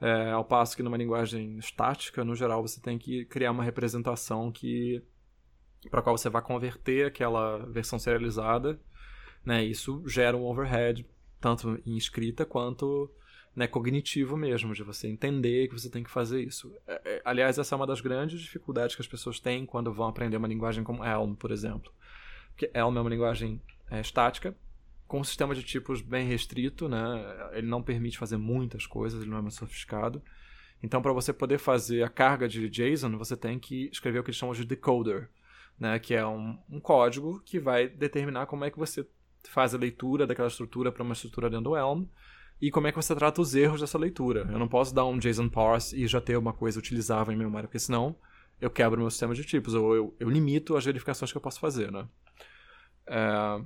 [0.00, 4.50] É, ao passo que numa linguagem estática, no geral, você tem que criar uma representação
[4.50, 5.02] que
[5.90, 8.80] para qual você vai converter aquela versão serializada,
[9.44, 9.64] né?
[9.64, 11.06] Isso gera um overhead
[11.40, 13.10] tanto em escrita quanto
[13.54, 16.72] né, cognitivo mesmo, de você entender que você tem que fazer isso.
[16.86, 20.08] É, é, aliás, essa é uma das grandes dificuldades que as pessoas têm quando vão
[20.08, 21.92] aprender uma linguagem como Elm, por exemplo.
[22.50, 23.60] Porque Elm é uma linguagem
[23.90, 24.56] é, estática,
[25.08, 27.50] com um sistema de tipos bem restrito, né?
[27.52, 30.22] ele não permite fazer muitas coisas, ele não é muito sofisticado.
[30.82, 34.30] Então, para você poder fazer a carga de JSON, você tem que escrever o que
[34.30, 35.28] eles chamam de decoder,
[35.78, 35.98] né?
[35.98, 39.06] que é um, um código que vai determinar como é que você
[39.48, 42.04] faz a leitura daquela estrutura para uma estrutura dentro do Elm
[42.60, 44.48] e como é que você trata os erros dessa leitura.
[44.50, 47.68] Eu não posso dar um JSON parse e já ter uma coisa utilizável em memória,
[47.68, 48.16] porque senão
[48.60, 51.60] eu quebro meu sistema de tipos, ou eu, eu limito as verificações que eu posso
[51.60, 52.08] fazer, né?
[53.06, 53.62] É,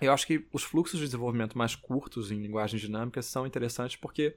[0.00, 4.36] eu acho que os fluxos de desenvolvimento mais curtos em linguagens dinâmicas são interessantes porque,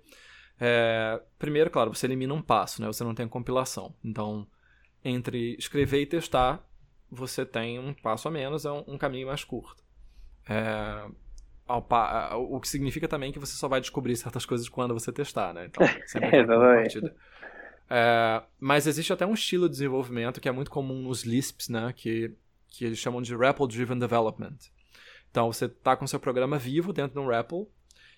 [0.59, 2.87] é, primeiro, claro, você elimina um passo, né?
[2.87, 3.93] Você não tem compilação.
[4.03, 4.47] Então,
[5.03, 6.65] entre escrever e testar,
[7.13, 9.83] você tem um passo a menos, é um, um caminho mais curto.
[10.49, 11.05] É,
[11.67, 15.65] o que significa também que você só vai descobrir certas coisas quando você testar, né?
[15.65, 16.43] Então, sempre é,
[17.89, 21.93] é, mas existe até um estilo de desenvolvimento que é muito comum nos Lisps, né?
[21.95, 22.33] Que,
[22.67, 24.57] que eles chamam de REPL Driven Development.
[25.31, 27.63] Então, você está com seu programa vivo dentro de um REPL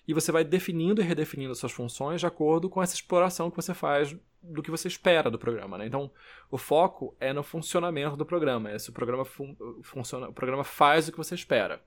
[0.06, 3.74] e você vai definindo e redefinindo suas funções de acordo com essa exploração que você
[3.74, 5.76] faz do que você espera do programa.
[5.76, 5.86] Né?
[5.86, 6.10] Então,
[6.50, 8.70] o foco é no funcionamento do programa.
[8.70, 11.82] É se o programa fun funciona, o programa faz o que você espera.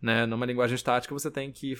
[0.00, 0.26] Né?
[0.26, 1.76] Numa linguagem estática, você tem que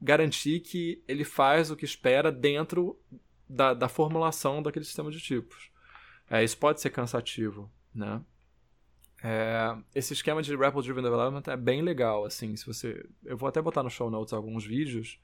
[0.00, 2.98] garantir que ele faz o que espera dentro
[3.46, 5.70] da, da formulação daquele sistema de tipos.
[6.30, 8.22] É, isso pode ser cansativo, né?
[9.22, 13.04] É, esse esquema de REPL Driven Development é bem legal, assim, se você...
[13.24, 15.18] Eu vou até botar no show notes alguns vídeos,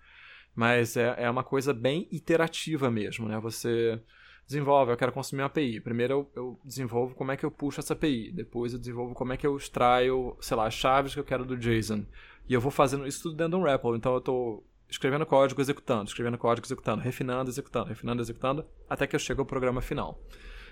[0.54, 3.38] mas é, é uma coisa bem iterativa mesmo, né?
[3.40, 4.00] Você
[4.46, 5.80] desenvolve, eu quero consumir uma API.
[5.80, 8.30] Primeiro eu, eu, desenvolvo como é que eu puxo essa API.
[8.32, 11.44] Depois eu desenvolvo como é que eu extraio, sei lá, as chaves que eu quero
[11.44, 12.06] do JSON.
[12.48, 13.96] E eu vou fazendo isso tudo dentro de um REPL.
[13.96, 19.16] Então eu estou escrevendo código, executando, escrevendo código, executando, refinando, executando, refinando, executando, até que
[19.16, 20.20] eu chego ao programa final.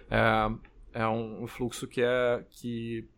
[0.09, 3.09] É, é um fluxo que é que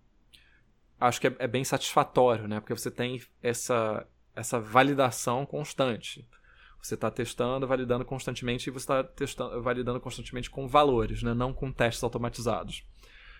[1.00, 2.60] acho que é, é, bem satisfatório, né?
[2.60, 6.26] Porque você tem essa, essa validação constante.
[6.82, 11.34] Você está testando, validando constantemente e você está testando, validando constantemente com valores, né?
[11.34, 12.84] não com testes automatizados.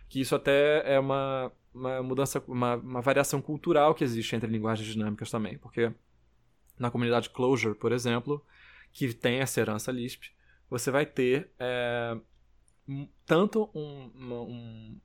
[0.08, 4.88] Que isso até é uma, uma mudança, uma, uma variação cultural que existe entre linguagens
[4.88, 5.58] dinâmicas também.
[5.58, 5.92] Porque
[6.78, 8.44] na comunidade Clojure, por exemplo,
[8.92, 10.24] que tem essa herança Lisp,
[10.68, 12.18] você vai ter é,
[13.24, 15.00] tanto um, um,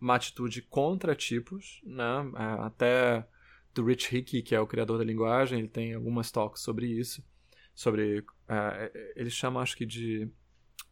[0.00, 2.30] uma atitude contra tipos, né?
[2.36, 3.26] É, até
[3.74, 7.24] do Rich Hickey, que é o criador da linguagem, ele tem algumas talks sobre isso,
[7.74, 10.28] sobre uh, ele chama acho que de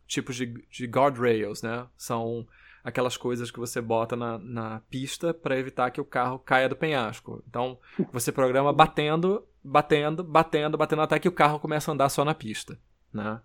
[0.06, 1.86] tipos de, de guardrails, né?
[1.96, 2.46] São
[2.82, 6.76] aquelas coisas que você bota na, na pista para evitar que o carro caia do
[6.76, 7.42] penhasco.
[7.48, 7.78] Então
[8.12, 12.34] você programa batendo, batendo, batendo, batendo até que o carro começa a andar só na
[12.34, 12.78] pista,
[13.12, 13.40] né?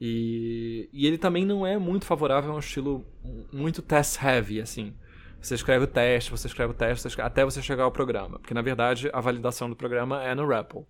[0.00, 3.04] E, e ele também não é muito favorável a um estilo
[3.52, 4.94] muito test heavy, assim.
[5.46, 8.40] Você escreve o teste, você escreve o teste, escreve, até você chegar ao programa.
[8.40, 10.80] Porque, na verdade, a validação do programa é no REPL.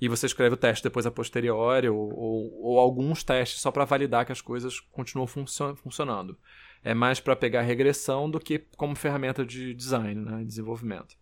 [0.00, 3.84] E você escreve o teste depois a posteriori, ou, ou, ou alguns testes só para
[3.84, 6.36] validar que as coisas continuam funcio funcionando.
[6.82, 11.16] É mais para pegar regressão do que como ferramenta de design, né, desenvolvimento.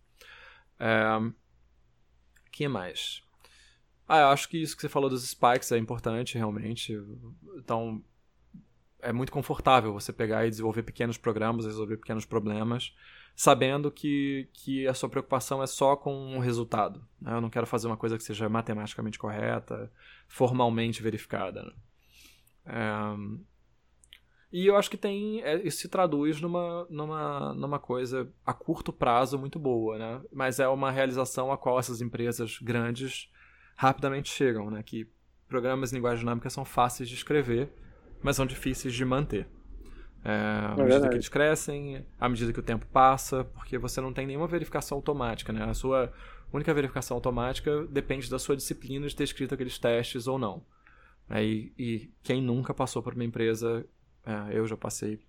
[0.79, 1.05] É...
[2.51, 3.21] que mais?
[4.07, 6.99] Ah, eu acho que isso que você falou dos spikes é importante, realmente.
[7.57, 8.03] Então,
[9.05, 12.93] é muito confortável você pegar e desenvolver pequenos programas, resolver pequenos problemas,
[13.35, 17.05] sabendo que, que a sua preocupação é só com o resultado.
[17.21, 17.33] Né?
[17.33, 19.91] Eu não quero fazer uma coisa que seja matematicamente correta,
[20.27, 21.63] formalmente verificada.
[21.63, 21.71] Né?
[22.65, 23.45] É...
[24.51, 28.93] E eu acho que tem é, isso se traduz numa, numa, numa coisa a curto
[28.93, 30.21] prazo muito boa, né?
[30.31, 33.29] Mas é uma realização a qual essas empresas grandes
[33.75, 34.81] rapidamente chegam, né?
[34.81, 35.09] Que
[35.45, 37.69] programas em linguagem dinâmica são fáceis de escrever
[38.21, 39.47] mas são difíceis de manter.
[40.23, 44.01] É, à é medida que eles crescem, à medida que o tempo passa, porque você
[44.01, 45.63] não tem nenhuma verificação automática, né?
[45.63, 46.11] A sua
[46.51, 50.65] única verificação automática depende da sua disciplina de ter escrito aqueles testes ou não.
[51.29, 53.85] É, e, e, quem nunca passou por uma empresa,
[54.25, 55.19] é, eu já passei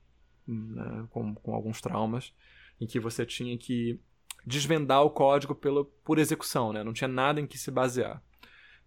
[0.46, 2.32] né, com, com alguns traumas,
[2.80, 4.00] em que você tinha que
[4.46, 6.84] desvendar o código pelo, por execução, né?
[6.84, 8.22] Não tinha nada em que se basear.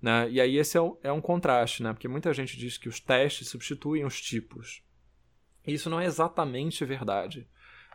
[0.01, 0.29] Né?
[0.29, 1.93] E aí esse é um, é um contraste, né?
[1.93, 4.81] porque muita gente diz que os testes substituem os tipos.
[5.65, 7.47] E isso não é exatamente verdade.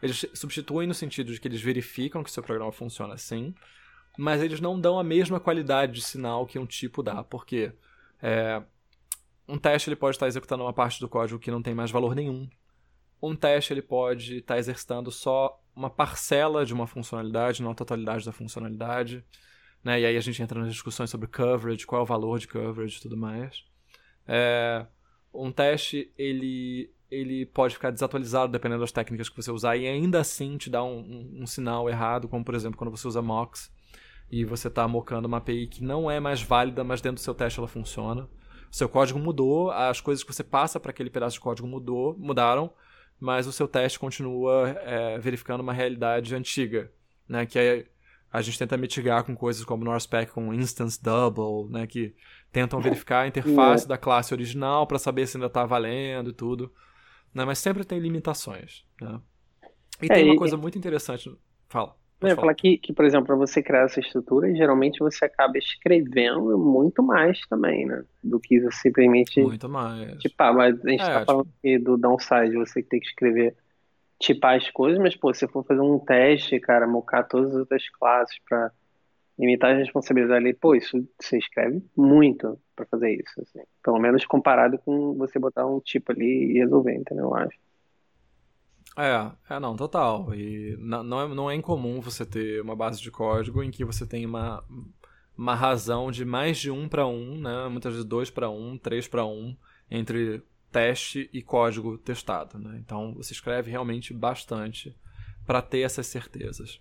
[0.02, 3.54] Eles substituem no sentido de que eles verificam que seu programa funciona assim,
[4.18, 7.72] mas eles não dão a mesma qualidade de sinal que um tipo dá, porque
[8.22, 8.62] é,
[9.48, 12.14] um teste ele pode estar executando uma parte do código que não tem mais valor
[12.14, 12.48] nenhum.
[13.20, 18.24] Um teste ele pode estar exercitando só uma parcela de uma funcionalidade, não a totalidade
[18.24, 19.24] da funcionalidade.
[19.84, 20.00] Né?
[20.00, 22.96] E aí a gente entra nas discussões sobre coverage, qual é o valor de coverage
[22.96, 23.62] e tudo mais.
[24.26, 24.86] É,
[25.32, 30.20] um teste ele, ele pode ficar desatualizado dependendo das técnicas que você usar e ainda
[30.20, 33.70] assim te dá um, um, um sinal errado, como por exemplo quando você usa MOX
[34.30, 37.34] e você está mocando uma API que não é mais válida, mas dentro do seu
[37.34, 38.28] teste ela funciona.
[38.72, 42.16] O seu código mudou, as coisas que você passa para aquele pedaço de código mudou,
[42.18, 42.72] mudaram,
[43.20, 46.90] mas o seu teste continua é, verificando uma realidade antiga,
[47.28, 47.46] né?
[47.46, 47.86] Que é
[48.34, 52.12] a gente tenta mitigar com coisas como NorSpec com Instance Double, né, que
[52.50, 53.88] tentam verificar a interface é.
[53.88, 56.72] da classe original para saber se ainda está valendo e tudo.
[57.32, 58.84] Né, mas sempre tem limitações.
[59.00, 59.20] Né?
[60.02, 61.30] E é, tem uma coisa muito interessante.
[61.68, 61.94] Fala.
[62.20, 65.56] Eu ia falar que, que, por exemplo, para você criar essa estrutura, geralmente você acaba
[65.56, 68.02] escrevendo muito mais também, né?
[68.22, 69.42] Do que você simplesmente.
[69.42, 70.18] Muito mais.
[70.18, 71.26] Tipo, ah, mas a gente é, tá tipo...
[71.26, 73.54] falando aqui do downside, você tem que escrever
[74.18, 77.88] tipar as coisas, mas, pô, se for fazer um teste, cara, mocar todas as outras
[77.90, 78.70] classes para
[79.38, 83.60] limitar as responsabilidades ali, pô, isso você escreve muito para fazer isso, assim.
[83.82, 87.24] Pelo menos comparado com você botar um tipo ali e resolver, entendeu?
[87.24, 87.58] Eu acho.
[88.96, 90.32] É, é não, total.
[90.34, 94.06] E não é, não é incomum você ter uma base de código em que você
[94.06, 94.62] tem uma,
[95.36, 97.68] uma razão de mais de um para um, né?
[97.68, 99.56] Muitas vezes dois para um, três para um,
[99.90, 100.42] entre
[100.74, 102.58] teste e código testado.
[102.58, 102.82] Né?
[102.84, 104.92] Então você escreve realmente bastante
[105.46, 106.80] para ter essas certezas.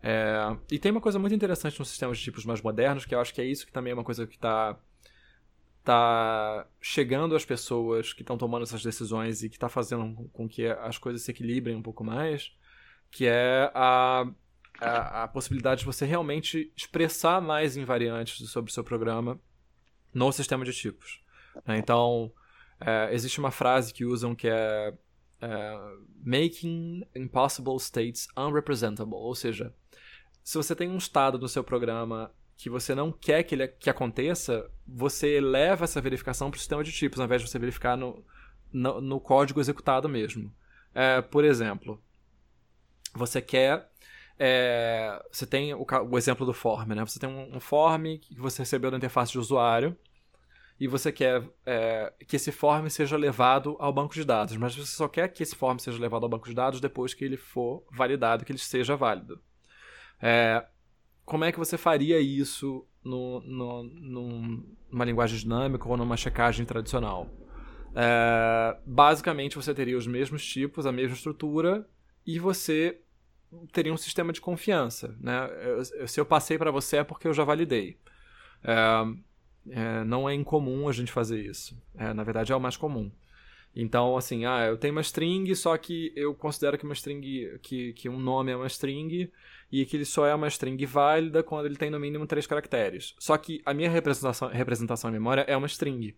[0.00, 3.20] É, e tem uma coisa muito interessante nos sistemas de tipos mais modernos, que eu
[3.20, 4.78] acho que é isso que também é uma coisa que está
[5.82, 10.66] tá chegando às pessoas que estão tomando essas decisões e que está fazendo com que
[10.66, 12.52] as coisas se equilibrem um pouco mais,
[13.10, 14.24] que é a,
[14.80, 19.40] a, a possibilidade de você realmente expressar mais invariantes sobre o seu programa
[20.14, 21.20] no sistema de tipos.
[21.66, 21.76] Né?
[21.78, 22.32] Então,
[22.80, 24.94] é, existe uma frase que usam que é,
[25.40, 25.78] é
[26.24, 29.74] making impossible states unrepresentable, ou seja,
[30.42, 33.88] se você tem um estado no seu programa que você não quer que ele que
[33.88, 37.96] aconteça, você leva essa verificação para o sistema de tipos, ao invés de você verificar
[37.96, 38.24] no,
[38.72, 40.52] no, no código executado mesmo.
[40.94, 42.02] É, por exemplo,
[43.14, 43.88] você quer.
[44.38, 47.04] É, você tem o, o, exemplo do form, né?
[47.04, 49.96] Você tem um, um form que você recebeu da interface de usuário
[50.80, 54.96] e você quer é, que esse form seja levado ao banco de dados, mas você
[54.96, 57.84] só quer que esse form seja levado ao banco de dados depois que ele for
[57.92, 59.38] validado, que ele seja válido.
[60.22, 60.64] É,
[61.22, 63.82] como é que você faria isso no, no,
[64.90, 67.28] numa linguagem dinâmica ou numa checagem tradicional?
[67.94, 71.86] É, basicamente, você teria os mesmos tipos, a mesma estrutura,
[72.26, 73.00] e você
[73.70, 75.14] teria um sistema de confiança.
[75.20, 75.50] Né?
[75.62, 77.98] Eu, se eu passei para você é porque eu já validei.
[78.64, 79.29] É,
[79.68, 81.76] é, não é incomum a gente fazer isso.
[81.94, 83.10] É, na verdade, é o mais comum.
[83.74, 87.92] Então, assim, ah, eu tenho uma string, só que eu considero que uma string, que,
[87.92, 89.30] que um nome é uma string
[89.70, 93.14] e que ele só é uma string válida quando ele tem no mínimo três caracteres.
[93.18, 96.16] Só que a minha representação, representação em memória é uma string.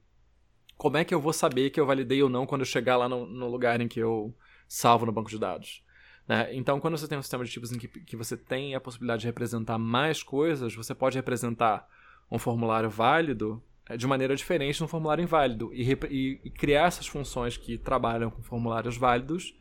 [0.79, 3.09] Como é que eu vou saber que eu validei ou não quando eu chegar lá
[3.09, 4.35] no, no lugar em que eu
[4.67, 5.85] salvo no banco de dados?
[6.27, 6.49] Né?
[6.55, 9.21] Então, quando você tem um sistema de tipos em que, que você tem a possibilidade
[9.21, 11.87] de representar mais coisas, você pode representar
[12.33, 17.07] um formulário válido é, de maneira diferente no formulário inválido e, e, e, criar essas
[17.07, 19.55] funções que trabalham com formulários válidos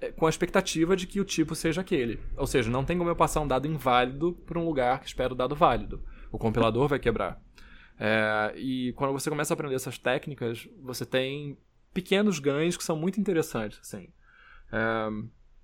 [0.00, 2.20] é, com a expectativa de que o tipo seja aquele.
[2.36, 5.32] Ou seja, não tem como eu passar um dado inválido para um lugar que espera
[5.32, 6.04] o dado válido.
[6.30, 7.42] O compilador vai quebrar.
[7.98, 11.58] É, e quando você começa a aprender essas técnicas, você tem
[11.92, 13.80] pequenos ganhos que são muito interessantes.
[13.80, 14.08] Assim.
[14.70, 15.08] É,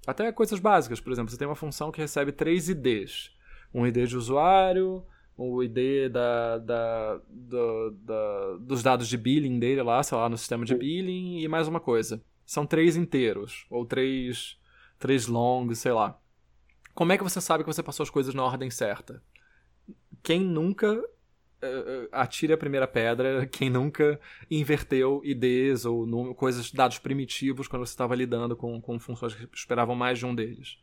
[0.04, 3.30] até coisas básicas, por exemplo, você tem uma função que recebe três IDs.
[3.72, 5.06] Um ID de usuário,
[5.40, 10.36] o ID da, da, da, da, dos dados de billing dele lá, sei lá, no
[10.36, 12.22] sistema de billing e mais uma coisa.
[12.44, 14.58] São três inteiros, ou três,
[14.98, 16.20] três longs, sei lá.
[16.94, 19.22] Como é que você sabe que você passou as coisas na ordem certa?
[20.22, 24.20] Quem nunca uh, atire a primeira pedra, quem nunca
[24.50, 29.94] inverteu IDs ou coisas, dados primitivos quando você estava lidando com, com funções que esperavam
[29.94, 30.78] mais de um deles.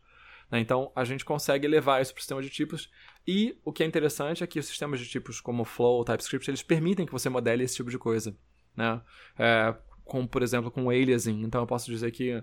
[0.50, 0.60] Né?
[0.60, 2.90] Então, a gente consegue levar isso para o sistema de tipos.
[3.30, 6.62] E o que é interessante é que os sistemas de tipos como Flow, TypeScript, eles
[6.62, 8.34] permitem que você modele esse tipo de coisa.
[8.74, 9.02] Né?
[9.38, 11.42] É, como, por exemplo, com aliasing.
[11.42, 12.42] Então, eu posso dizer que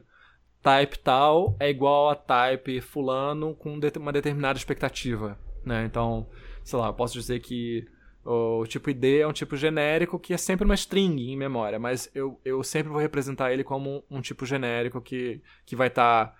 [0.61, 5.39] type tal é igual a type fulano com uma determinada expectativa.
[5.65, 5.85] Né?
[5.85, 6.29] Então,
[6.63, 7.87] sei lá, eu posso dizer que
[8.23, 12.09] O tipo ID é um tipo genérico que é sempre uma string em memória, mas
[12.13, 16.27] eu, eu sempre vou representar ele como um, um tipo genérico que, que vai estar
[16.27, 16.35] tá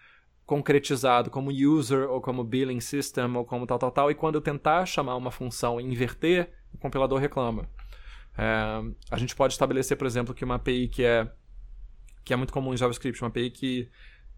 [0.45, 4.11] concretizado como user ou como billing system ou como tal, tal, tal.
[4.11, 7.67] E quando eu tentar chamar uma função e inverter, o compilador reclama.
[8.37, 11.31] É, a gente pode estabelecer, por exemplo, que uma API que é,
[12.23, 13.89] que é muito comum em JavaScript, uma API que,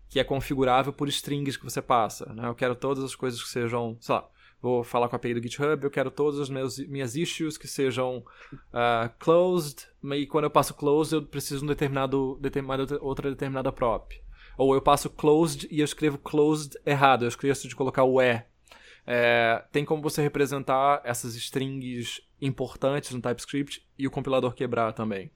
[0.07, 2.31] que é configurável por strings que você passa.
[2.33, 2.47] Né?
[2.47, 4.29] Eu quero todas as coisas que sejam, sei lá,
[4.61, 7.67] vou falar com a API do GitHub, eu quero todas as meus, minhas issues que
[7.67, 13.29] sejam uh, closed, e quando eu passo closed eu preciso de um determinado, determinada, outra
[13.29, 14.13] determinada prop.
[14.57, 18.43] Ou eu passo closed e eu escrevo closed errado, eu esqueço de colocar o E.
[19.05, 25.31] É, tem como você representar essas strings importantes no TypeScript e o compilador quebrar também.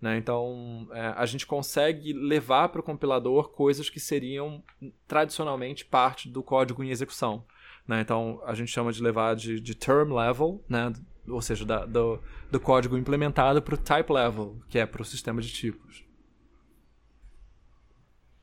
[0.00, 0.16] Né?
[0.18, 4.62] Então, é, a gente consegue levar para o compilador coisas que seriam
[5.06, 7.44] tradicionalmente parte do código em execução.
[7.86, 8.00] Né?
[8.00, 10.92] Então, a gente chama de levar de, de term level, né?
[11.28, 15.04] ou seja, da, do, do código implementado para o type level, que é para o
[15.04, 16.03] sistema de tipos.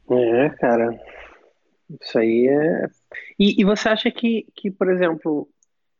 [0.10, 0.99] É, cara.
[2.02, 2.88] Isso aí é.
[3.38, 5.47] E, e você acha que, que, por exemplo,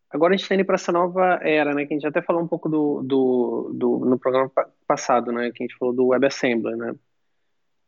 [0.10, 1.86] agora a gente está indo para essa nova era, né?
[1.86, 4.52] Que a gente até falou um pouco do, do, do no programa
[4.88, 5.52] passado, né?
[5.52, 6.93] Que a gente falou do WebAssembly, né?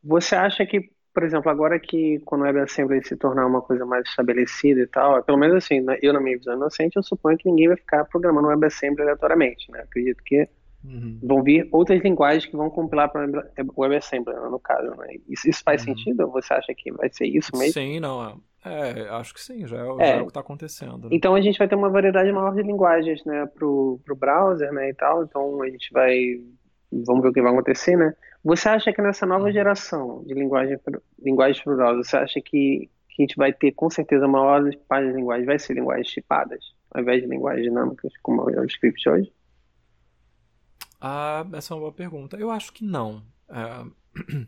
[0.04, 4.08] Você acha que por exemplo, agora que quando o WebAssembly se tornar uma coisa mais
[4.10, 7.48] estabelecida e tal, pelo menos assim, né, eu na minha visão inocente, eu suponho que
[7.48, 9.82] ninguém vai ficar programando WebAssembly aleatoriamente, né?
[9.82, 10.50] Acredito que
[10.84, 11.20] uhum.
[11.22, 13.26] vão vir outras linguagens que vão compilar para
[13.76, 15.16] o WebAssembly, né, no caso, né?
[15.28, 15.96] Isso, isso faz uhum.
[15.96, 16.30] sentido?
[16.32, 17.74] Você acha que vai ser isso mesmo?
[17.74, 20.40] Sim, não, é, é acho que sim, já é, já é, é o que está
[20.40, 21.10] acontecendo.
[21.10, 21.10] Né?
[21.12, 24.90] Então a gente vai ter uma variedade maior de linguagens, né, pro, pro browser, né,
[24.90, 26.42] e tal, então a gente vai,
[26.92, 28.14] vamos ver o que vai acontecer, né?
[28.44, 29.52] Você acha que nessa nova uhum.
[29.52, 30.78] geração de linguagem,
[31.22, 35.14] linguagens para browser, você acha que, que a gente vai ter com certeza maiores páginas
[35.14, 39.10] de linguagem, vai ser linguagens chipadas, ao invés de linguagens dinâmicas, como é o JavaScript
[39.10, 39.32] hoje?
[41.06, 42.38] Ah, essa é uma boa pergunta.
[42.38, 43.22] Eu acho que não.
[43.50, 44.48] É...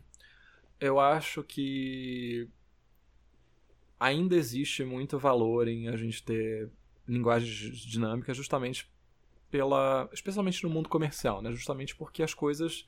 [0.80, 2.48] Eu acho que
[3.98, 6.70] ainda existe muito valor em a gente ter
[7.08, 8.90] linguagens dinâmicas justamente
[9.50, 11.50] pela especialmente no mundo comercial, né?
[11.52, 12.86] Justamente porque as coisas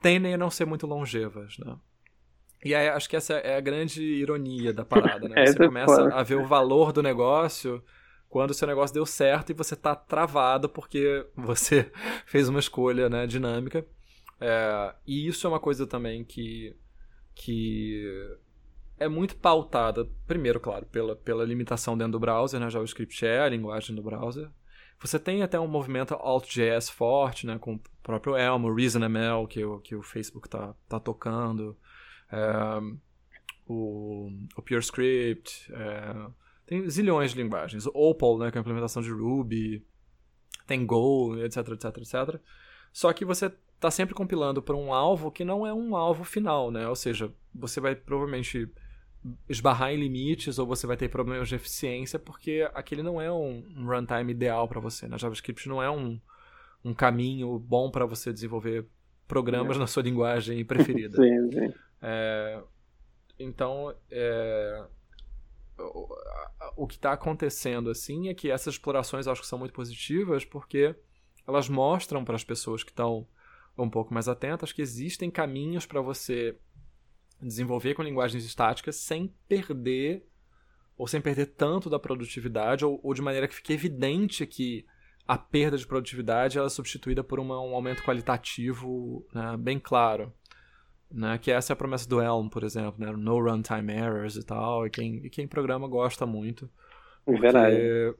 [0.00, 1.76] tendem a não ser muito longevas, né?
[2.64, 5.46] E aí, acho que essa é a grande ironia da parada, né?
[5.46, 7.82] Você começa a ver o valor do negócio
[8.34, 11.88] quando o seu negócio deu certo e você tá travado porque você
[12.26, 13.86] fez uma escolha né, dinâmica.
[14.40, 16.76] É, e isso é uma coisa também que,
[17.32, 18.36] que
[18.98, 22.68] é muito pautada, primeiro, claro, pela, pela limitação dentro do browser, né?
[22.68, 24.50] JavaScript é a linguagem do browser.
[24.98, 29.78] Você tem até um movimento Alt.js forte, né, com o próprio Elmo, ReasonML, que o,
[29.78, 31.78] que o Facebook tá, tá tocando,
[32.32, 32.80] é,
[33.64, 37.86] o, o PureScript, é, tem zilhões de linguagens.
[37.86, 39.84] O Opal, né, que é a implementação de Ruby,
[40.66, 42.40] tem Go, etc, etc, etc.
[42.92, 46.70] Só que você está sempre compilando para um alvo que não é um alvo final,
[46.70, 46.88] né?
[46.88, 48.68] Ou seja, você vai provavelmente
[49.48, 53.62] esbarrar em limites ou você vai ter problemas de eficiência porque aquele não é um,
[53.84, 55.08] runtime ideal para você.
[55.08, 55.18] Né?
[55.18, 56.20] JavaScript não é um,
[56.84, 58.86] um caminho bom para você desenvolver
[59.26, 59.80] programas é.
[59.80, 61.16] na sua linguagem preferida.
[61.16, 61.74] sim, sim.
[62.02, 62.62] É,
[63.38, 64.84] então, é,
[66.76, 70.94] o, que está acontecendo assim é que essas explorações acho que são muito positivas porque
[71.46, 73.26] elas mostram para as pessoas que estão
[73.76, 76.56] um pouco mais atentas que existem caminhos para você
[77.40, 80.26] desenvolver com linguagens estáticas sem perder
[80.96, 84.86] ou sem perder tanto da produtividade ou, ou de maneira que fique evidente que
[85.26, 90.32] a perda de produtividade ela é substituída por uma, um aumento qualitativo né, bem claro.
[91.14, 94.42] Né, que essa é a promessa do Elm, por exemplo, né, no runtime errors e
[94.42, 96.64] tal, e quem, e quem programa gosta muito.
[96.64, 98.14] É porque, Verdade.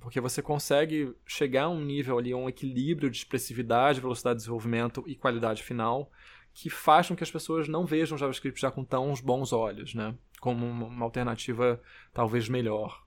[0.00, 5.02] Porque você consegue chegar a um nível ali, um equilíbrio de expressividade, velocidade de desenvolvimento
[5.04, 6.12] e qualidade final,
[6.54, 10.14] que faz com que as pessoas não vejam JavaScript já com tão bons olhos, né?
[10.40, 11.80] Como uma alternativa
[12.12, 13.02] talvez melhor.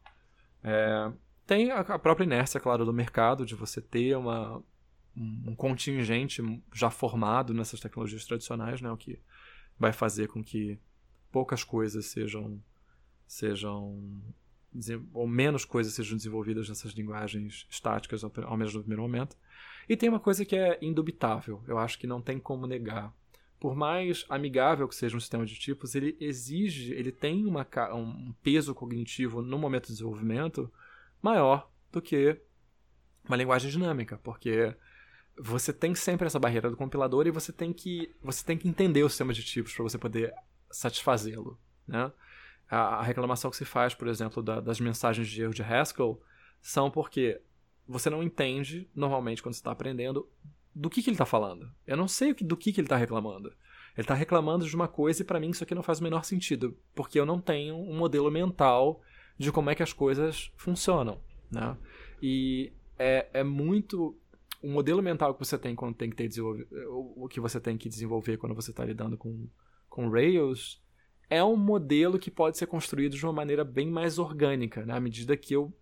[0.62, 1.10] É,
[1.48, 4.62] tem a própria inércia, claro, do mercado, de você ter uma,
[5.16, 6.42] um contingente
[6.74, 8.92] já formado nessas tecnologias tradicionais, né?
[8.92, 9.20] O que
[9.78, 10.78] vai fazer com que
[11.32, 12.62] poucas coisas sejam
[13.28, 14.22] sejam
[15.14, 19.38] ou menos coisas sejam desenvolvidas nessas linguagens estáticas ao menos no primeiro momento.
[19.88, 23.14] E tem uma coisa que é indubitável, eu acho que não tem como negar
[23.66, 28.34] por mais amigável que seja um sistema de tipos, ele exige, ele tem uma, um
[28.44, 30.72] peso cognitivo no momento de desenvolvimento
[31.22, 32.40] maior do que
[33.28, 34.76] uma linguagem dinâmica, porque
[35.38, 39.04] você tem sempre essa barreira do compilador e você tem que, você tem que entender
[39.04, 40.34] o sistema de tipos para você poder
[40.72, 41.60] satisfazê-lo.
[41.88, 42.12] Né?
[42.70, 46.22] A, a, reclamação que se faz, por exemplo, da, das mensagens de erro de Haskell
[46.62, 47.42] são porque
[47.88, 50.28] você não entende, normalmente, quando você está aprendendo,
[50.74, 51.72] do que, que ele está falando.
[51.86, 53.50] Eu não sei do que, que ele está reclamando.
[53.96, 56.26] Ele está reclamando de uma coisa e para mim isso aqui não faz o menor
[56.26, 59.02] sentido, porque eu não tenho um modelo mental
[59.38, 61.78] de como é que as coisas funcionam, né?
[62.22, 64.18] E é, é muito
[64.66, 67.88] o modelo mental que você tem quando tem que ter o que você tem que
[67.88, 69.48] desenvolver quando você está lidando com,
[69.90, 70.82] com Rails
[71.30, 74.96] é um modelo que pode ser construído de uma maneira bem mais orgânica, né?
[74.96, 75.74] à medida que eu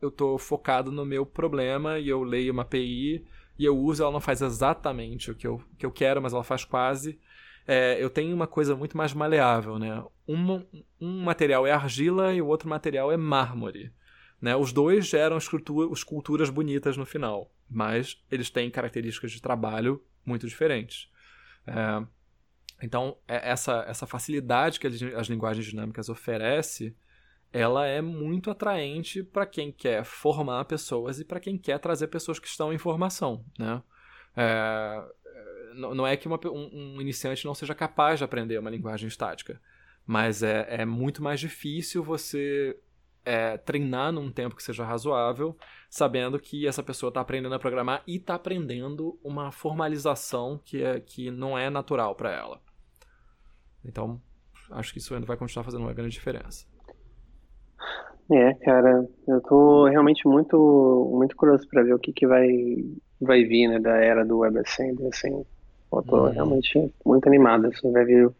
[0.00, 3.24] eu estou focado no meu problema e eu leio uma API
[3.58, 6.44] e eu uso, ela não faz exatamente o que eu, que eu quero, mas ela
[6.44, 7.18] faz quase.
[7.66, 10.04] É, eu tenho uma coisa muito mais maleável, né?
[10.28, 10.62] Um,
[11.00, 13.90] um material é argila e o outro material é mármore.
[14.40, 14.54] Né?
[14.54, 21.10] Os dois geram esculturas bonitas no final, mas eles têm características de trabalho muito diferentes.
[21.66, 22.06] É,
[22.82, 26.94] então, é, essa, essa facilidade que as linguagens dinâmicas oferecem,
[27.52, 32.38] ela é muito atraente para quem quer formar pessoas e para quem quer trazer pessoas
[32.38, 33.44] que estão em formação.
[33.58, 33.82] Né?
[34.36, 35.04] É,
[35.74, 39.60] não é que uma, um, um, iniciante não seja capaz de aprender uma linguagem estática,
[40.06, 42.78] mas é, é muito mais difícil você
[43.26, 45.56] é, treinar num tempo que seja razoável,
[45.90, 51.00] sabendo que essa pessoa está aprendendo a programar e está aprendendo uma formalização que, é,
[51.00, 52.60] que não é natural para ela.
[53.84, 54.20] Então,
[54.70, 56.64] acho que isso ainda vai continuar fazendo uma grande diferença.
[58.30, 62.48] É, cara, eu tô realmente muito, muito curioso para ver o que, que vai,
[63.20, 65.44] vai vir, né, da era do WebAssembly, assim.
[65.92, 66.30] Eu tô hum.
[66.30, 68.32] realmente muito animado, assim, vai vir um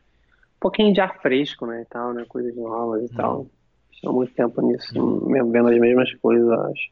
[0.61, 3.17] pouquinho de ar fresco, né, e tal, né, coisas novas e hum.
[3.17, 3.47] tal
[4.05, 4.95] há muito tempo nisso,
[5.27, 6.91] mesmo vendo as mesmas coisas, acho.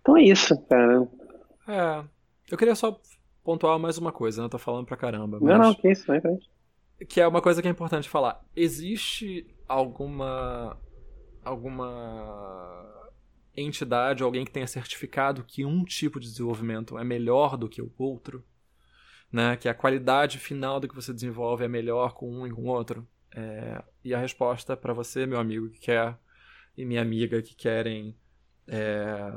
[0.00, 1.08] Então é isso, cara.
[1.68, 2.04] É.
[2.50, 3.00] Eu queria só
[3.44, 4.46] pontuar mais uma coisa, né?
[4.46, 5.38] Eu tô falando pra caramba.
[5.40, 5.48] Mas...
[5.48, 6.50] Não, não, que isso, não é frente.
[7.08, 8.44] Que é uma coisa que é importante falar.
[8.54, 10.76] Existe alguma.
[11.44, 13.00] alguma
[13.54, 17.92] entidade, alguém que tenha certificado que um tipo de desenvolvimento é melhor do que o
[17.98, 18.44] outro?
[19.30, 19.56] Né?
[19.56, 22.66] Que a qualidade final do que você desenvolve é melhor com um e com o
[22.66, 23.06] outro?
[23.34, 26.16] É, e a resposta para você, meu amigo que quer,
[26.76, 28.16] e minha amiga que querem
[28.66, 29.32] é,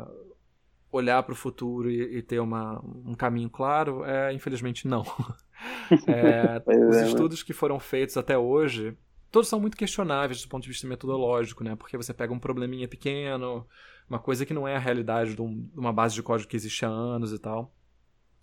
[0.92, 5.04] olhar para o futuro e, e, ter uma, um caminho claro, é infelizmente não.
[6.08, 7.08] é, os é, né?
[7.08, 8.98] estudos que foram feitos até hoje,
[9.32, 11.76] todos são muito questionáveis do ponto de vista metodológico, né?
[11.76, 13.68] Porque você pega um probleminha pequeno,
[14.10, 16.56] uma coisa que não é a realidade de, um, de uma base de código que
[16.56, 17.74] existe há anos e tal.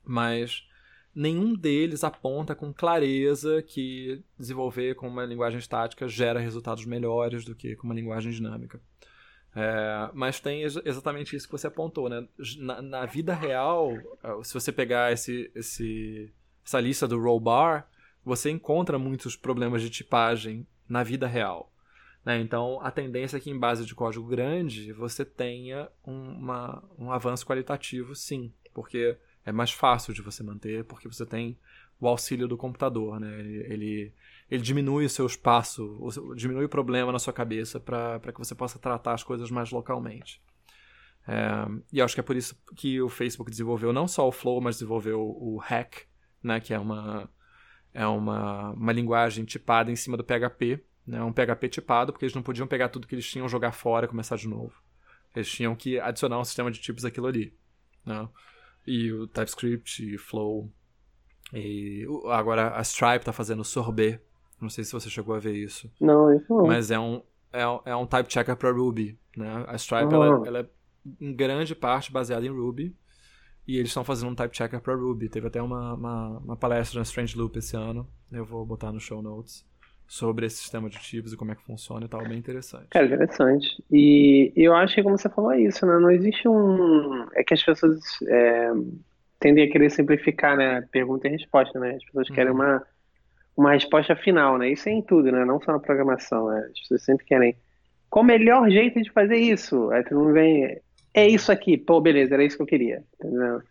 [0.04, 0.68] Mas
[1.14, 7.54] nenhum deles aponta com clareza que desenvolver com uma linguagem estática gera resultados melhores do
[7.54, 8.80] que com uma linguagem dinâmica.
[9.54, 12.26] É, mas tem ex exatamente isso que você apontou, né?
[12.58, 13.92] Na, na, vida real,
[14.22, 16.32] é, se você pegar esse, esse,
[16.64, 17.86] essa lista do roll bar,
[18.24, 21.70] você encontra muitos problemas de tipagem na vida real.
[22.24, 22.40] Né?
[22.40, 27.44] Então, a tendência é que em base de código grande você tenha uma, um avanço
[27.44, 31.58] qualitativo, sim, porque é mais fácil de você manter porque você tem
[32.00, 33.38] o auxílio do computador, né?
[33.38, 34.12] Ele, ele,
[34.50, 35.98] ele diminui o seu espaço,
[36.36, 40.40] diminui o problema na sua cabeça para que você possa tratar as coisas mais localmente.
[41.26, 44.60] É, e acho que é por isso que o Facebook desenvolveu não só o Flow,
[44.60, 46.06] mas desenvolveu o Hack,
[46.42, 46.60] né?
[46.60, 47.30] Que é uma,
[47.94, 51.22] é uma, uma linguagem tipada em cima do PHP, né?
[51.22, 54.08] Um PHP tipado, porque eles não podiam pegar tudo que eles tinham, jogar fora e
[54.08, 54.72] começar de novo.
[55.34, 57.54] Eles tinham que adicionar um sistema de tipos aquilo ali.
[58.04, 58.28] Né?
[58.86, 60.70] E o TypeScript e Flow.
[61.52, 64.20] E agora a Stripe tá fazendo sorbet.
[64.60, 65.90] Não sei se você chegou a ver isso.
[66.00, 66.66] Não, isso não.
[66.66, 67.22] Mas é um,
[67.52, 69.18] é, é um type checker para Ruby.
[69.36, 69.64] Né?
[69.66, 70.46] A Stripe ela, ah.
[70.46, 70.66] ela, é
[71.20, 72.96] em grande parte baseada em Ruby.
[73.66, 75.28] E eles estão fazendo um type checker para Ruby.
[75.28, 78.08] Teve até uma, uma, uma palestra na Strange Loop esse ano.
[78.30, 79.64] Eu vou botar no show notes
[80.12, 82.88] sobre esse sistema de tipos e como é que funciona e tal, bem interessante.
[82.90, 83.82] Cara, interessante.
[83.90, 85.98] E eu acho que como você falou é isso, né?
[85.98, 87.26] Não existe um.
[87.34, 87.98] É que as pessoas
[88.28, 88.72] é,
[89.40, 90.82] tendem a querer simplificar, né?
[90.92, 91.94] Pergunta e resposta, né?
[91.94, 92.34] As pessoas uhum.
[92.34, 92.86] querem uma,
[93.56, 94.70] uma resposta final, né?
[94.70, 95.46] Isso é em tudo, né?
[95.46, 96.68] Não só na programação, né?
[96.70, 97.56] As pessoas sempre querem
[98.10, 99.90] qual o melhor jeito de fazer isso?
[99.92, 100.78] Aí todo mundo vem,
[101.14, 103.62] é isso aqui, pô, beleza, era isso que eu queria, entendeu?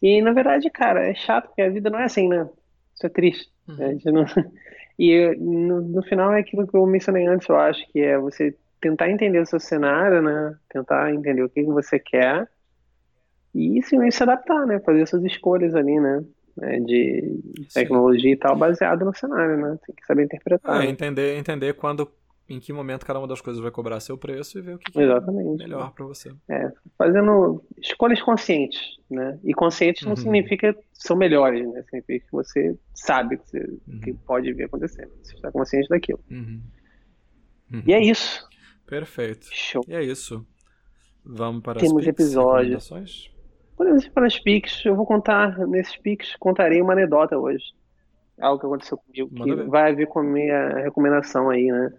[0.00, 2.48] E na verdade, cara, é chato porque a vida não é assim, né?
[2.94, 3.50] Isso é triste.
[3.68, 3.84] Uhum.
[3.84, 4.24] A gente não,
[4.98, 8.54] e no, no final é aquilo que eu mencionei antes, eu acho, que é você
[8.80, 10.56] tentar entender o seu cenário, né?
[10.68, 12.48] Tentar entender o que, que você quer
[13.54, 14.80] e sim se adaptar, né?
[14.80, 16.24] Fazer suas escolhas ali, né?
[16.60, 17.40] É, de
[17.72, 18.34] tecnologia sim.
[18.34, 19.78] e tal, baseado no cenário, né?
[19.86, 20.82] Tem que saber interpretar.
[20.82, 22.10] É, entender, entender quando
[22.48, 24.90] em que momento cada uma das coisas vai cobrar seu preço e ver o que,
[24.90, 26.32] que é melhor para você.
[26.48, 28.80] É, fazendo escolhas conscientes,
[29.10, 29.38] né?
[29.44, 30.16] E conscientes não uhum.
[30.16, 31.82] significa que são melhores, né?
[31.82, 34.00] Significa que você sabe que, você, uhum.
[34.00, 35.10] que pode vir acontecendo.
[35.22, 36.20] Você está consciente daquilo.
[36.30, 36.62] Uhum.
[37.86, 38.48] E é isso.
[38.86, 39.46] Perfeito.
[39.52, 39.84] Show.
[39.86, 40.46] E é isso.
[41.22, 43.30] Vamos para Temos as pics, episódios.
[43.76, 44.86] Podemos ir para as pics.
[44.86, 47.74] Eu vou contar, nesses pics, contarei uma anedota hoje.
[48.40, 51.92] Algo que aconteceu comigo, que vai a ver com a minha recomendação aí, né?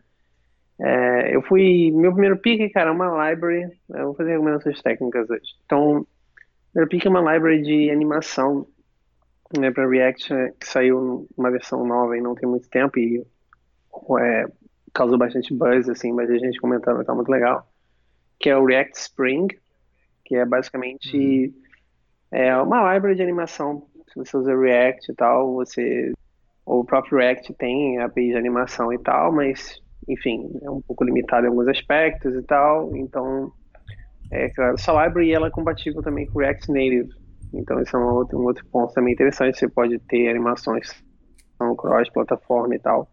[0.79, 1.91] É, eu fui.
[1.91, 3.69] Meu primeiro pick, cara, é uma library.
[3.89, 5.55] Eu vou fazer recomendações técnicas hoje.
[5.65, 6.07] Então,
[6.73, 8.65] meu pick é uma library de animação
[9.57, 13.25] né, para React, que saiu uma versão nova e não tem muito tempo e
[14.19, 14.45] é,
[14.93, 17.67] causou bastante buzz, assim, mas a gente comentando tá muito legal.
[18.39, 19.47] Que é o React Spring,
[20.23, 21.53] que é basicamente uhum.
[22.31, 23.85] é uma library de animação.
[24.07, 26.13] Se você usa React e tal, você.
[26.65, 31.45] O próprio React tem API de animação e tal, mas enfim, é um pouco limitado
[31.45, 32.95] em alguns aspectos e tal.
[32.95, 33.51] Então,
[34.31, 37.09] é claro, essa library ela é compatível também com React Native.
[37.53, 39.57] Então, isso é um outro, um outro ponto também interessante.
[39.57, 41.03] Você pode ter animações
[41.77, 43.09] cross-plataforma e tal.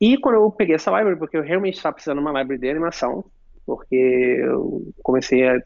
[0.00, 2.70] E quando eu peguei essa library, porque eu realmente estava precisando de uma library de
[2.70, 3.24] animação,
[3.66, 5.60] porque eu comecei a,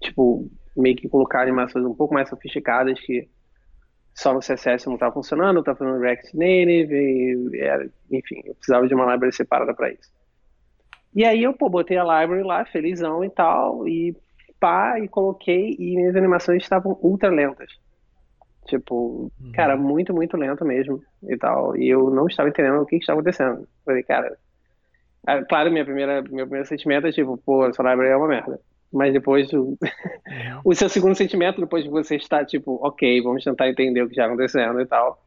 [0.00, 3.28] tipo, meio que colocar animações um pouco mais sofisticadas que
[4.14, 8.54] só no CSS não estava funcionando, eu estava fazendo React Native, e era, enfim, eu
[8.54, 10.12] precisava de uma library separada para isso.
[11.14, 14.16] E aí eu, pô, botei a library lá, felizão e tal, e
[14.58, 17.70] pá, e coloquei, e minhas animações estavam ultra lentas.
[18.66, 19.52] Tipo, uhum.
[19.52, 21.76] cara, muito, muito lento mesmo e tal.
[21.76, 23.68] E eu não estava entendendo o que, que estava acontecendo.
[23.84, 24.38] Falei, cara,
[25.26, 28.60] ah, claro, minha primeira, meu primeiro sentimento é tipo, pô, essa library é uma merda.
[28.94, 29.76] Mas depois o,
[30.64, 34.12] o seu segundo sentimento, depois de você estar tipo, ok, vamos tentar entender o que
[34.12, 35.20] está acontecendo e tal.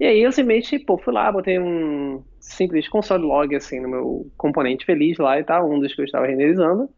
[0.00, 4.32] E aí eu simplesmente, pô, fui lá, botei um simples console log assim no meu
[4.36, 6.90] componente feliz lá e tal, um dos que eu estava renderizando.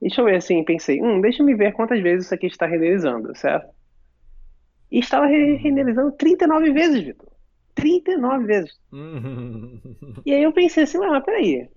[0.00, 2.66] E deixa eu ver assim, pensei, hum, deixa eu ver quantas vezes isso aqui está
[2.66, 3.68] renderizando, certo?
[4.90, 7.28] E estava renderizando 39 vezes, Vitor.
[7.74, 8.80] 39 vezes.
[10.24, 11.68] e aí eu pensei assim, mas peraí,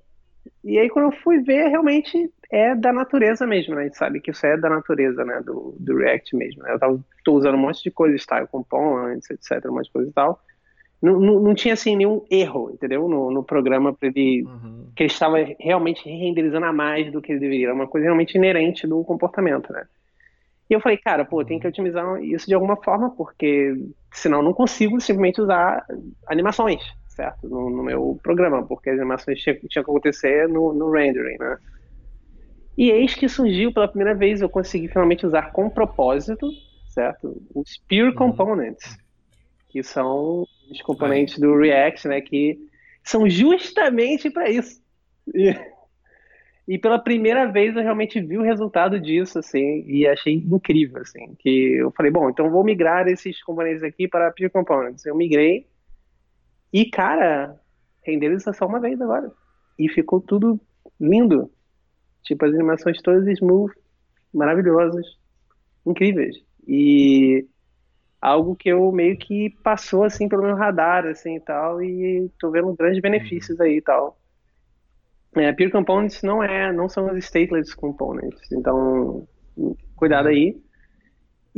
[0.64, 3.82] e aí, quando eu fui ver, realmente é da natureza mesmo, né?
[3.82, 5.42] A gente sabe que isso é da natureza, né?
[5.46, 6.64] Do, do React mesmo.
[6.64, 6.74] Né?
[6.74, 10.10] Eu tava, tô usando um monte de coisa, style components, etc, um monte de coisa
[10.10, 10.40] e tal.
[11.02, 13.08] Não, não, não tinha, assim, nenhum erro, entendeu?
[13.08, 14.44] No, no programa para ele...
[14.44, 14.90] Uhum.
[14.96, 17.68] Que ele estava realmente renderizando a mais do que ele deveria.
[17.68, 19.86] Era uma coisa realmente inerente do comportamento, né?
[20.70, 21.70] E eu falei, cara, pô, tem que uhum.
[21.70, 23.74] otimizar isso de alguma forma, porque
[24.12, 25.86] senão eu não consigo simplesmente usar
[26.28, 26.84] animações,
[27.20, 27.49] certo?
[27.49, 31.57] No, no meu programa, porque as animações tinham, tinham que acontecer no, no rendering, né?
[32.78, 36.49] E eis que surgiu pela primeira vez, eu consegui finalmente usar com propósito,
[36.88, 37.41] certo?
[37.53, 38.15] Os Pure uhum.
[38.15, 38.97] Components,
[39.67, 42.22] que são os componentes do React, né?
[42.22, 42.57] Que
[43.03, 44.82] são justamente para isso.
[45.36, 45.53] E,
[46.70, 51.36] e, pela primeira vez eu realmente vi o resultado disso, assim, e achei incrível, assim,
[51.38, 55.05] que eu falei, bom, então vou migrar esses componentes aqui para Pure Components.
[55.05, 55.67] Eu migrei
[56.72, 57.59] e, cara,
[58.03, 59.32] renderiza só uma vez agora.
[59.78, 60.59] E ficou tudo
[60.99, 61.51] lindo.
[62.24, 63.74] Tipo, as animações todas smooth,
[64.34, 65.05] maravilhosas,
[65.86, 66.36] incríveis.
[66.67, 67.47] E
[68.22, 72.51] algo que eu meio que passou, assim, pelo meu radar, assim, e tal, e tô
[72.51, 74.20] vendo grandes benefícios aí e tal.
[75.36, 79.28] É, Pure Components não é, não são os stateless components, então
[79.95, 80.59] cuidado aí.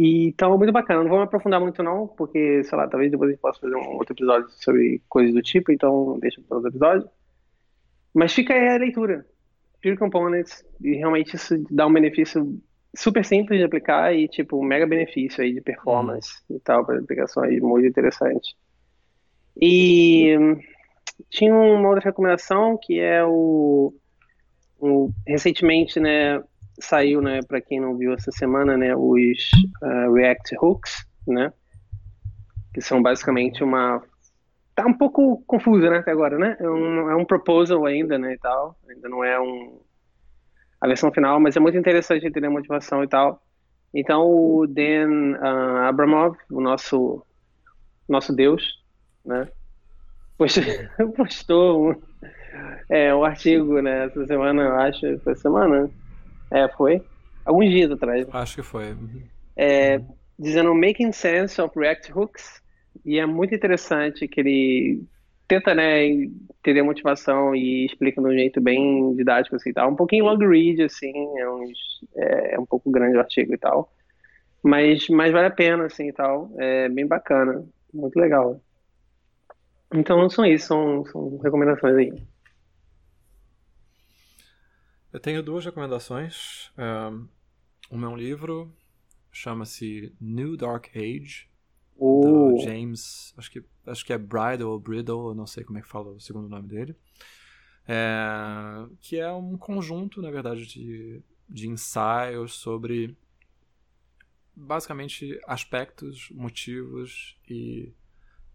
[0.01, 1.03] E, então, muito bacana.
[1.03, 3.75] Não vou me aprofundar muito, não, porque, sei lá, talvez depois a gente possa fazer
[3.75, 7.07] um outro episódio sobre coisas do tipo, então deixa para outro episódio.
[8.11, 9.23] Mas fica aí a leitura.
[9.79, 12.59] Pure Components, e realmente isso dá um benefício
[12.95, 16.55] super simples de aplicar e, tipo, um mega benefício aí de performance uhum.
[16.55, 18.55] e tal, para aplicações muito interessante.
[19.61, 20.35] E
[21.29, 23.93] tinha uma outra recomendação que é o,
[24.79, 26.43] o recentemente, né,
[26.81, 29.51] saiu, né, para quem não viu essa semana, né, os
[29.81, 31.53] uh, React Hooks, né,
[32.73, 34.01] que são basicamente uma
[34.75, 36.55] tá um pouco confusa, né, até agora, né?
[36.59, 38.77] É um, é um proposal ainda, né, e tal.
[38.89, 39.79] Ainda não é um
[40.79, 43.43] a versão final, mas é muito interessante entender a motivação e tal.
[43.93, 47.23] Então o Dan uh, Abramov, o nosso
[48.09, 48.81] nosso Deus,
[49.23, 49.47] né,
[50.37, 50.63] postou,
[51.15, 52.01] postou um,
[52.89, 55.89] é, um artigo, né, essa semana, eu acho, foi semana,
[56.51, 57.01] é, foi.
[57.45, 58.27] Alguns dias atrás.
[58.31, 58.95] Acho que foi.
[59.55, 60.01] É,
[60.37, 62.61] dizendo Making Sense of React Hooks.
[63.05, 65.03] E é muito interessante que ele
[65.47, 69.89] tenta, né, entender a motivação e explica de um jeito bem didático, assim, tal.
[69.89, 71.77] Um pouquinho long read, assim, é, uns,
[72.15, 73.91] é, é um pouco grande o artigo e tal.
[74.63, 76.51] Mas, mas vale a pena, assim, e tal.
[76.57, 77.65] É bem bacana.
[77.93, 78.61] Muito legal.
[79.93, 80.67] Então, são isso.
[80.67, 82.13] São, são recomendações aí.
[85.13, 86.71] Eu tenho duas recomendações.
[86.77, 87.27] Um,
[87.89, 88.73] uma é um livro,
[89.31, 91.49] chama-se New Dark Age,
[91.97, 95.81] do James, acho que, acho que é Bridle ou Bridle, eu não sei como é
[95.81, 96.95] que fala o segundo nome dele.
[97.87, 103.15] É, que é um conjunto, na verdade, de, de ensaios sobre
[104.55, 107.93] basicamente aspectos, motivos e,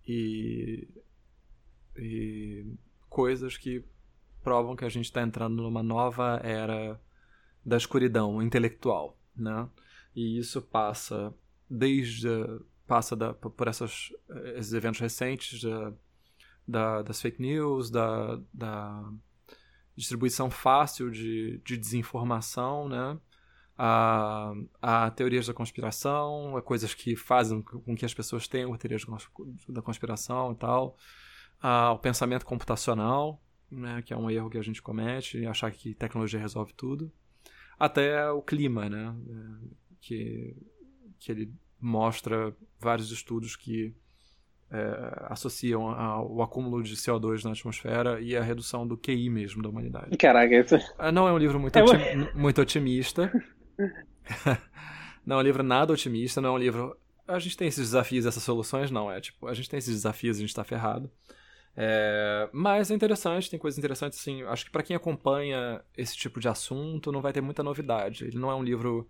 [0.07, 0.89] e,
[1.97, 2.67] e
[3.09, 3.85] coisas que
[4.47, 7.01] provam que a gente está entrando numa nova era
[7.65, 9.69] da escuridão intelectual, né?
[10.15, 11.35] E isso passa
[11.69, 12.29] desde
[12.87, 14.13] passa da, por essas,
[14.55, 15.93] esses eventos recentes da,
[16.69, 19.11] da, das fake news, da, da
[19.97, 23.19] distribuição fácil de, de desinformação, né?
[23.77, 29.05] A, a teorias da conspiração, a coisas que fazem com que as pessoas tenham teorias
[29.69, 30.97] da conspiração e tal,
[31.61, 35.95] a, o pensamento computacional, né, que é um erro que a gente comete, achar que
[35.95, 37.13] tecnologia resolve tudo,
[37.79, 39.15] até o clima, né,
[40.01, 40.57] que,
[41.19, 43.95] que ele mostra vários estudos que
[44.71, 49.69] é, associam ao acúmulo de CO2 na atmosfera e a redução do QI mesmo da
[49.69, 50.17] humanidade.
[50.17, 50.77] Caraca, isso...
[50.99, 51.97] É, não é um livro muito, otim...
[52.35, 53.31] muito otimista.
[55.25, 56.97] não é um livro nada otimista, não é um livro.
[57.29, 59.11] A gente tem esses desafios, essas soluções, não.
[59.11, 61.11] É tipo, a gente tem esses desafios, a gente tá ferrado.
[61.77, 62.49] É...
[62.53, 64.43] Mas é interessante, tem coisas interessantes, assim.
[64.45, 68.25] Acho que para quem acompanha esse tipo de assunto, não vai ter muita novidade.
[68.25, 69.07] Ele não é um livro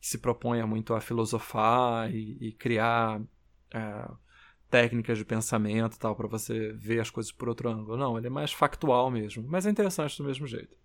[0.00, 3.20] que se proponha muito a filosofar e, e criar.
[3.72, 4.30] É
[4.70, 7.96] técnicas de pensamento tal para você ver as coisas por outro ângulo.
[7.96, 10.76] Não, ele é mais factual mesmo, mas é interessante do mesmo jeito.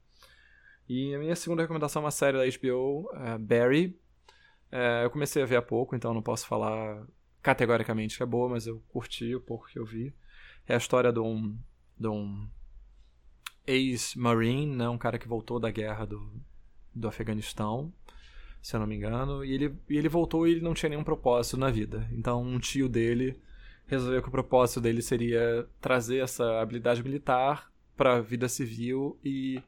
[0.90, 3.98] E a minha segunda recomendação é uma série da HBO, é Barry.
[4.72, 7.06] É, eu comecei a ver há pouco, então não posso falar
[7.42, 10.14] categoricamente que é boa, mas eu curti o pouco que eu vi.
[10.68, 11.58] É a história de um,
[12.00, 12.48] de um
[13.68, 16.32] ex-marine, né, um cara que voltou da guerra do,
[16.94, 17.92] do Afeganistão,
[18.62, 21.04] se eu não me engano, e ele, e ele voltou e ele não tinha nenhum
[21.04, 22.08] propósito na vida.
[22.12, 23.40] Então um tio dele
[23.88, 29.62] resolveu que o propósito dele seria trazer essa habilidade militar para a vida civil e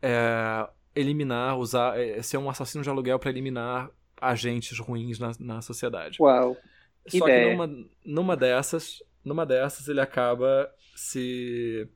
[0.00, 5.62] é, eliminar, usar, é, ser um assassino de aluguel para eliminar agentes ruins na, na
[5.62, 6.16] sociedade.
[6.20, 6.56] Uau!
[7.06, 7.50] Só ideia.
[7.50, 11.88] que numa, numa dessas, numa dessas ele acaba se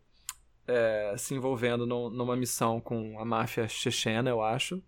[0.67, 4.83] é, se envolvendo no, numa missão com a máfia chechena, eu acho.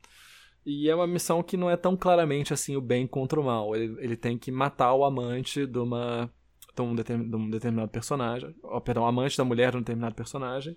[0.64, 3.74] E é uma missão que não é tão claramente assim o bem contra o mal.
[3.74, 6.30] Ele, ele tem que matar o amante de uma
[6.74, 10.76] de um, de um determinado personagem, ou, perdão, amante da mulher de um determinado personagem.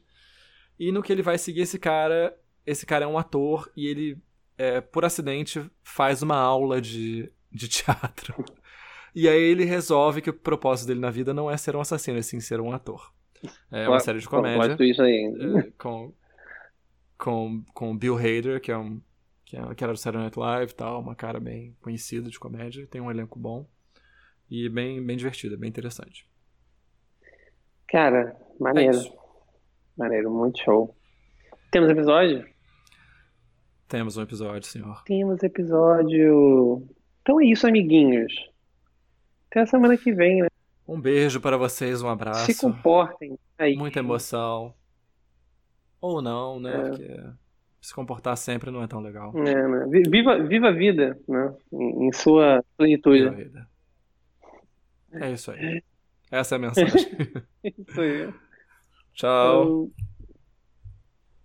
[0.80, 2.36] E no que ele vai seguir esse cara,
[2.66, 4.18] esse cara é um ator e ele,
[4.58, 8.44] é, por acidente, faz uma aula de, de teatro.
[9.16, 12.18] E aí ele resolve que o propósito dele na vida não é ser um assassino,
[12.18, 13.14] é sim ser um ator.
[13.72, 14.78] É uma série de comédia.
[14.80, 16.14] É, com,
[17.18, 19.02] com, com Bill Hader, que é um
[19.54, 22.88] que, é, que era do Saturday Night Live tal, uma cara bem conhecida de comédia,
[22.88, 23.68] tem um elenco bom.
[24.50, 26.28] E bem, bem divertida, bem interessante.
[27.88, 28.98] Cara, maneiro.
[28.98, 29.12] É
[29.96, 30.96] maneiro, muito show.
[31.72, 32.46] Temos episódio?
[33.88, 35.04] Temos um episódio, senhor.
[35.06, 36.88] Temos episódio.
[37.22, 38.34] Então é isso, amiguinhos.
[39.54, 40.48] Até a semana que vem, né?
[40.88, 42.52] Um beijo para vocês, um abraço.
[42.52, 43.76] Se comportem aí.
[43.76, 44.74] Muita emoção.
[46.02, 46.74] Ou não, né?
[46.74, 46.82] É.
[46.82, 47.24] Porque
[47.80, 49.32] se comportar sempre não é tão legal.
[49.38, 49.86] É, né?
[50.10, 51.54] Viva, viva a vida, né?
[51.72, 53.30] Em, em sua plenitude.
[53.30, 53.68] Viva a vida.
[55.12, 55.84] É isso aí.
[56.32, 57.12] Essa é a mensagem.
[57.64, 58.34] isso aí.
[59.14, 59.88] Tchau.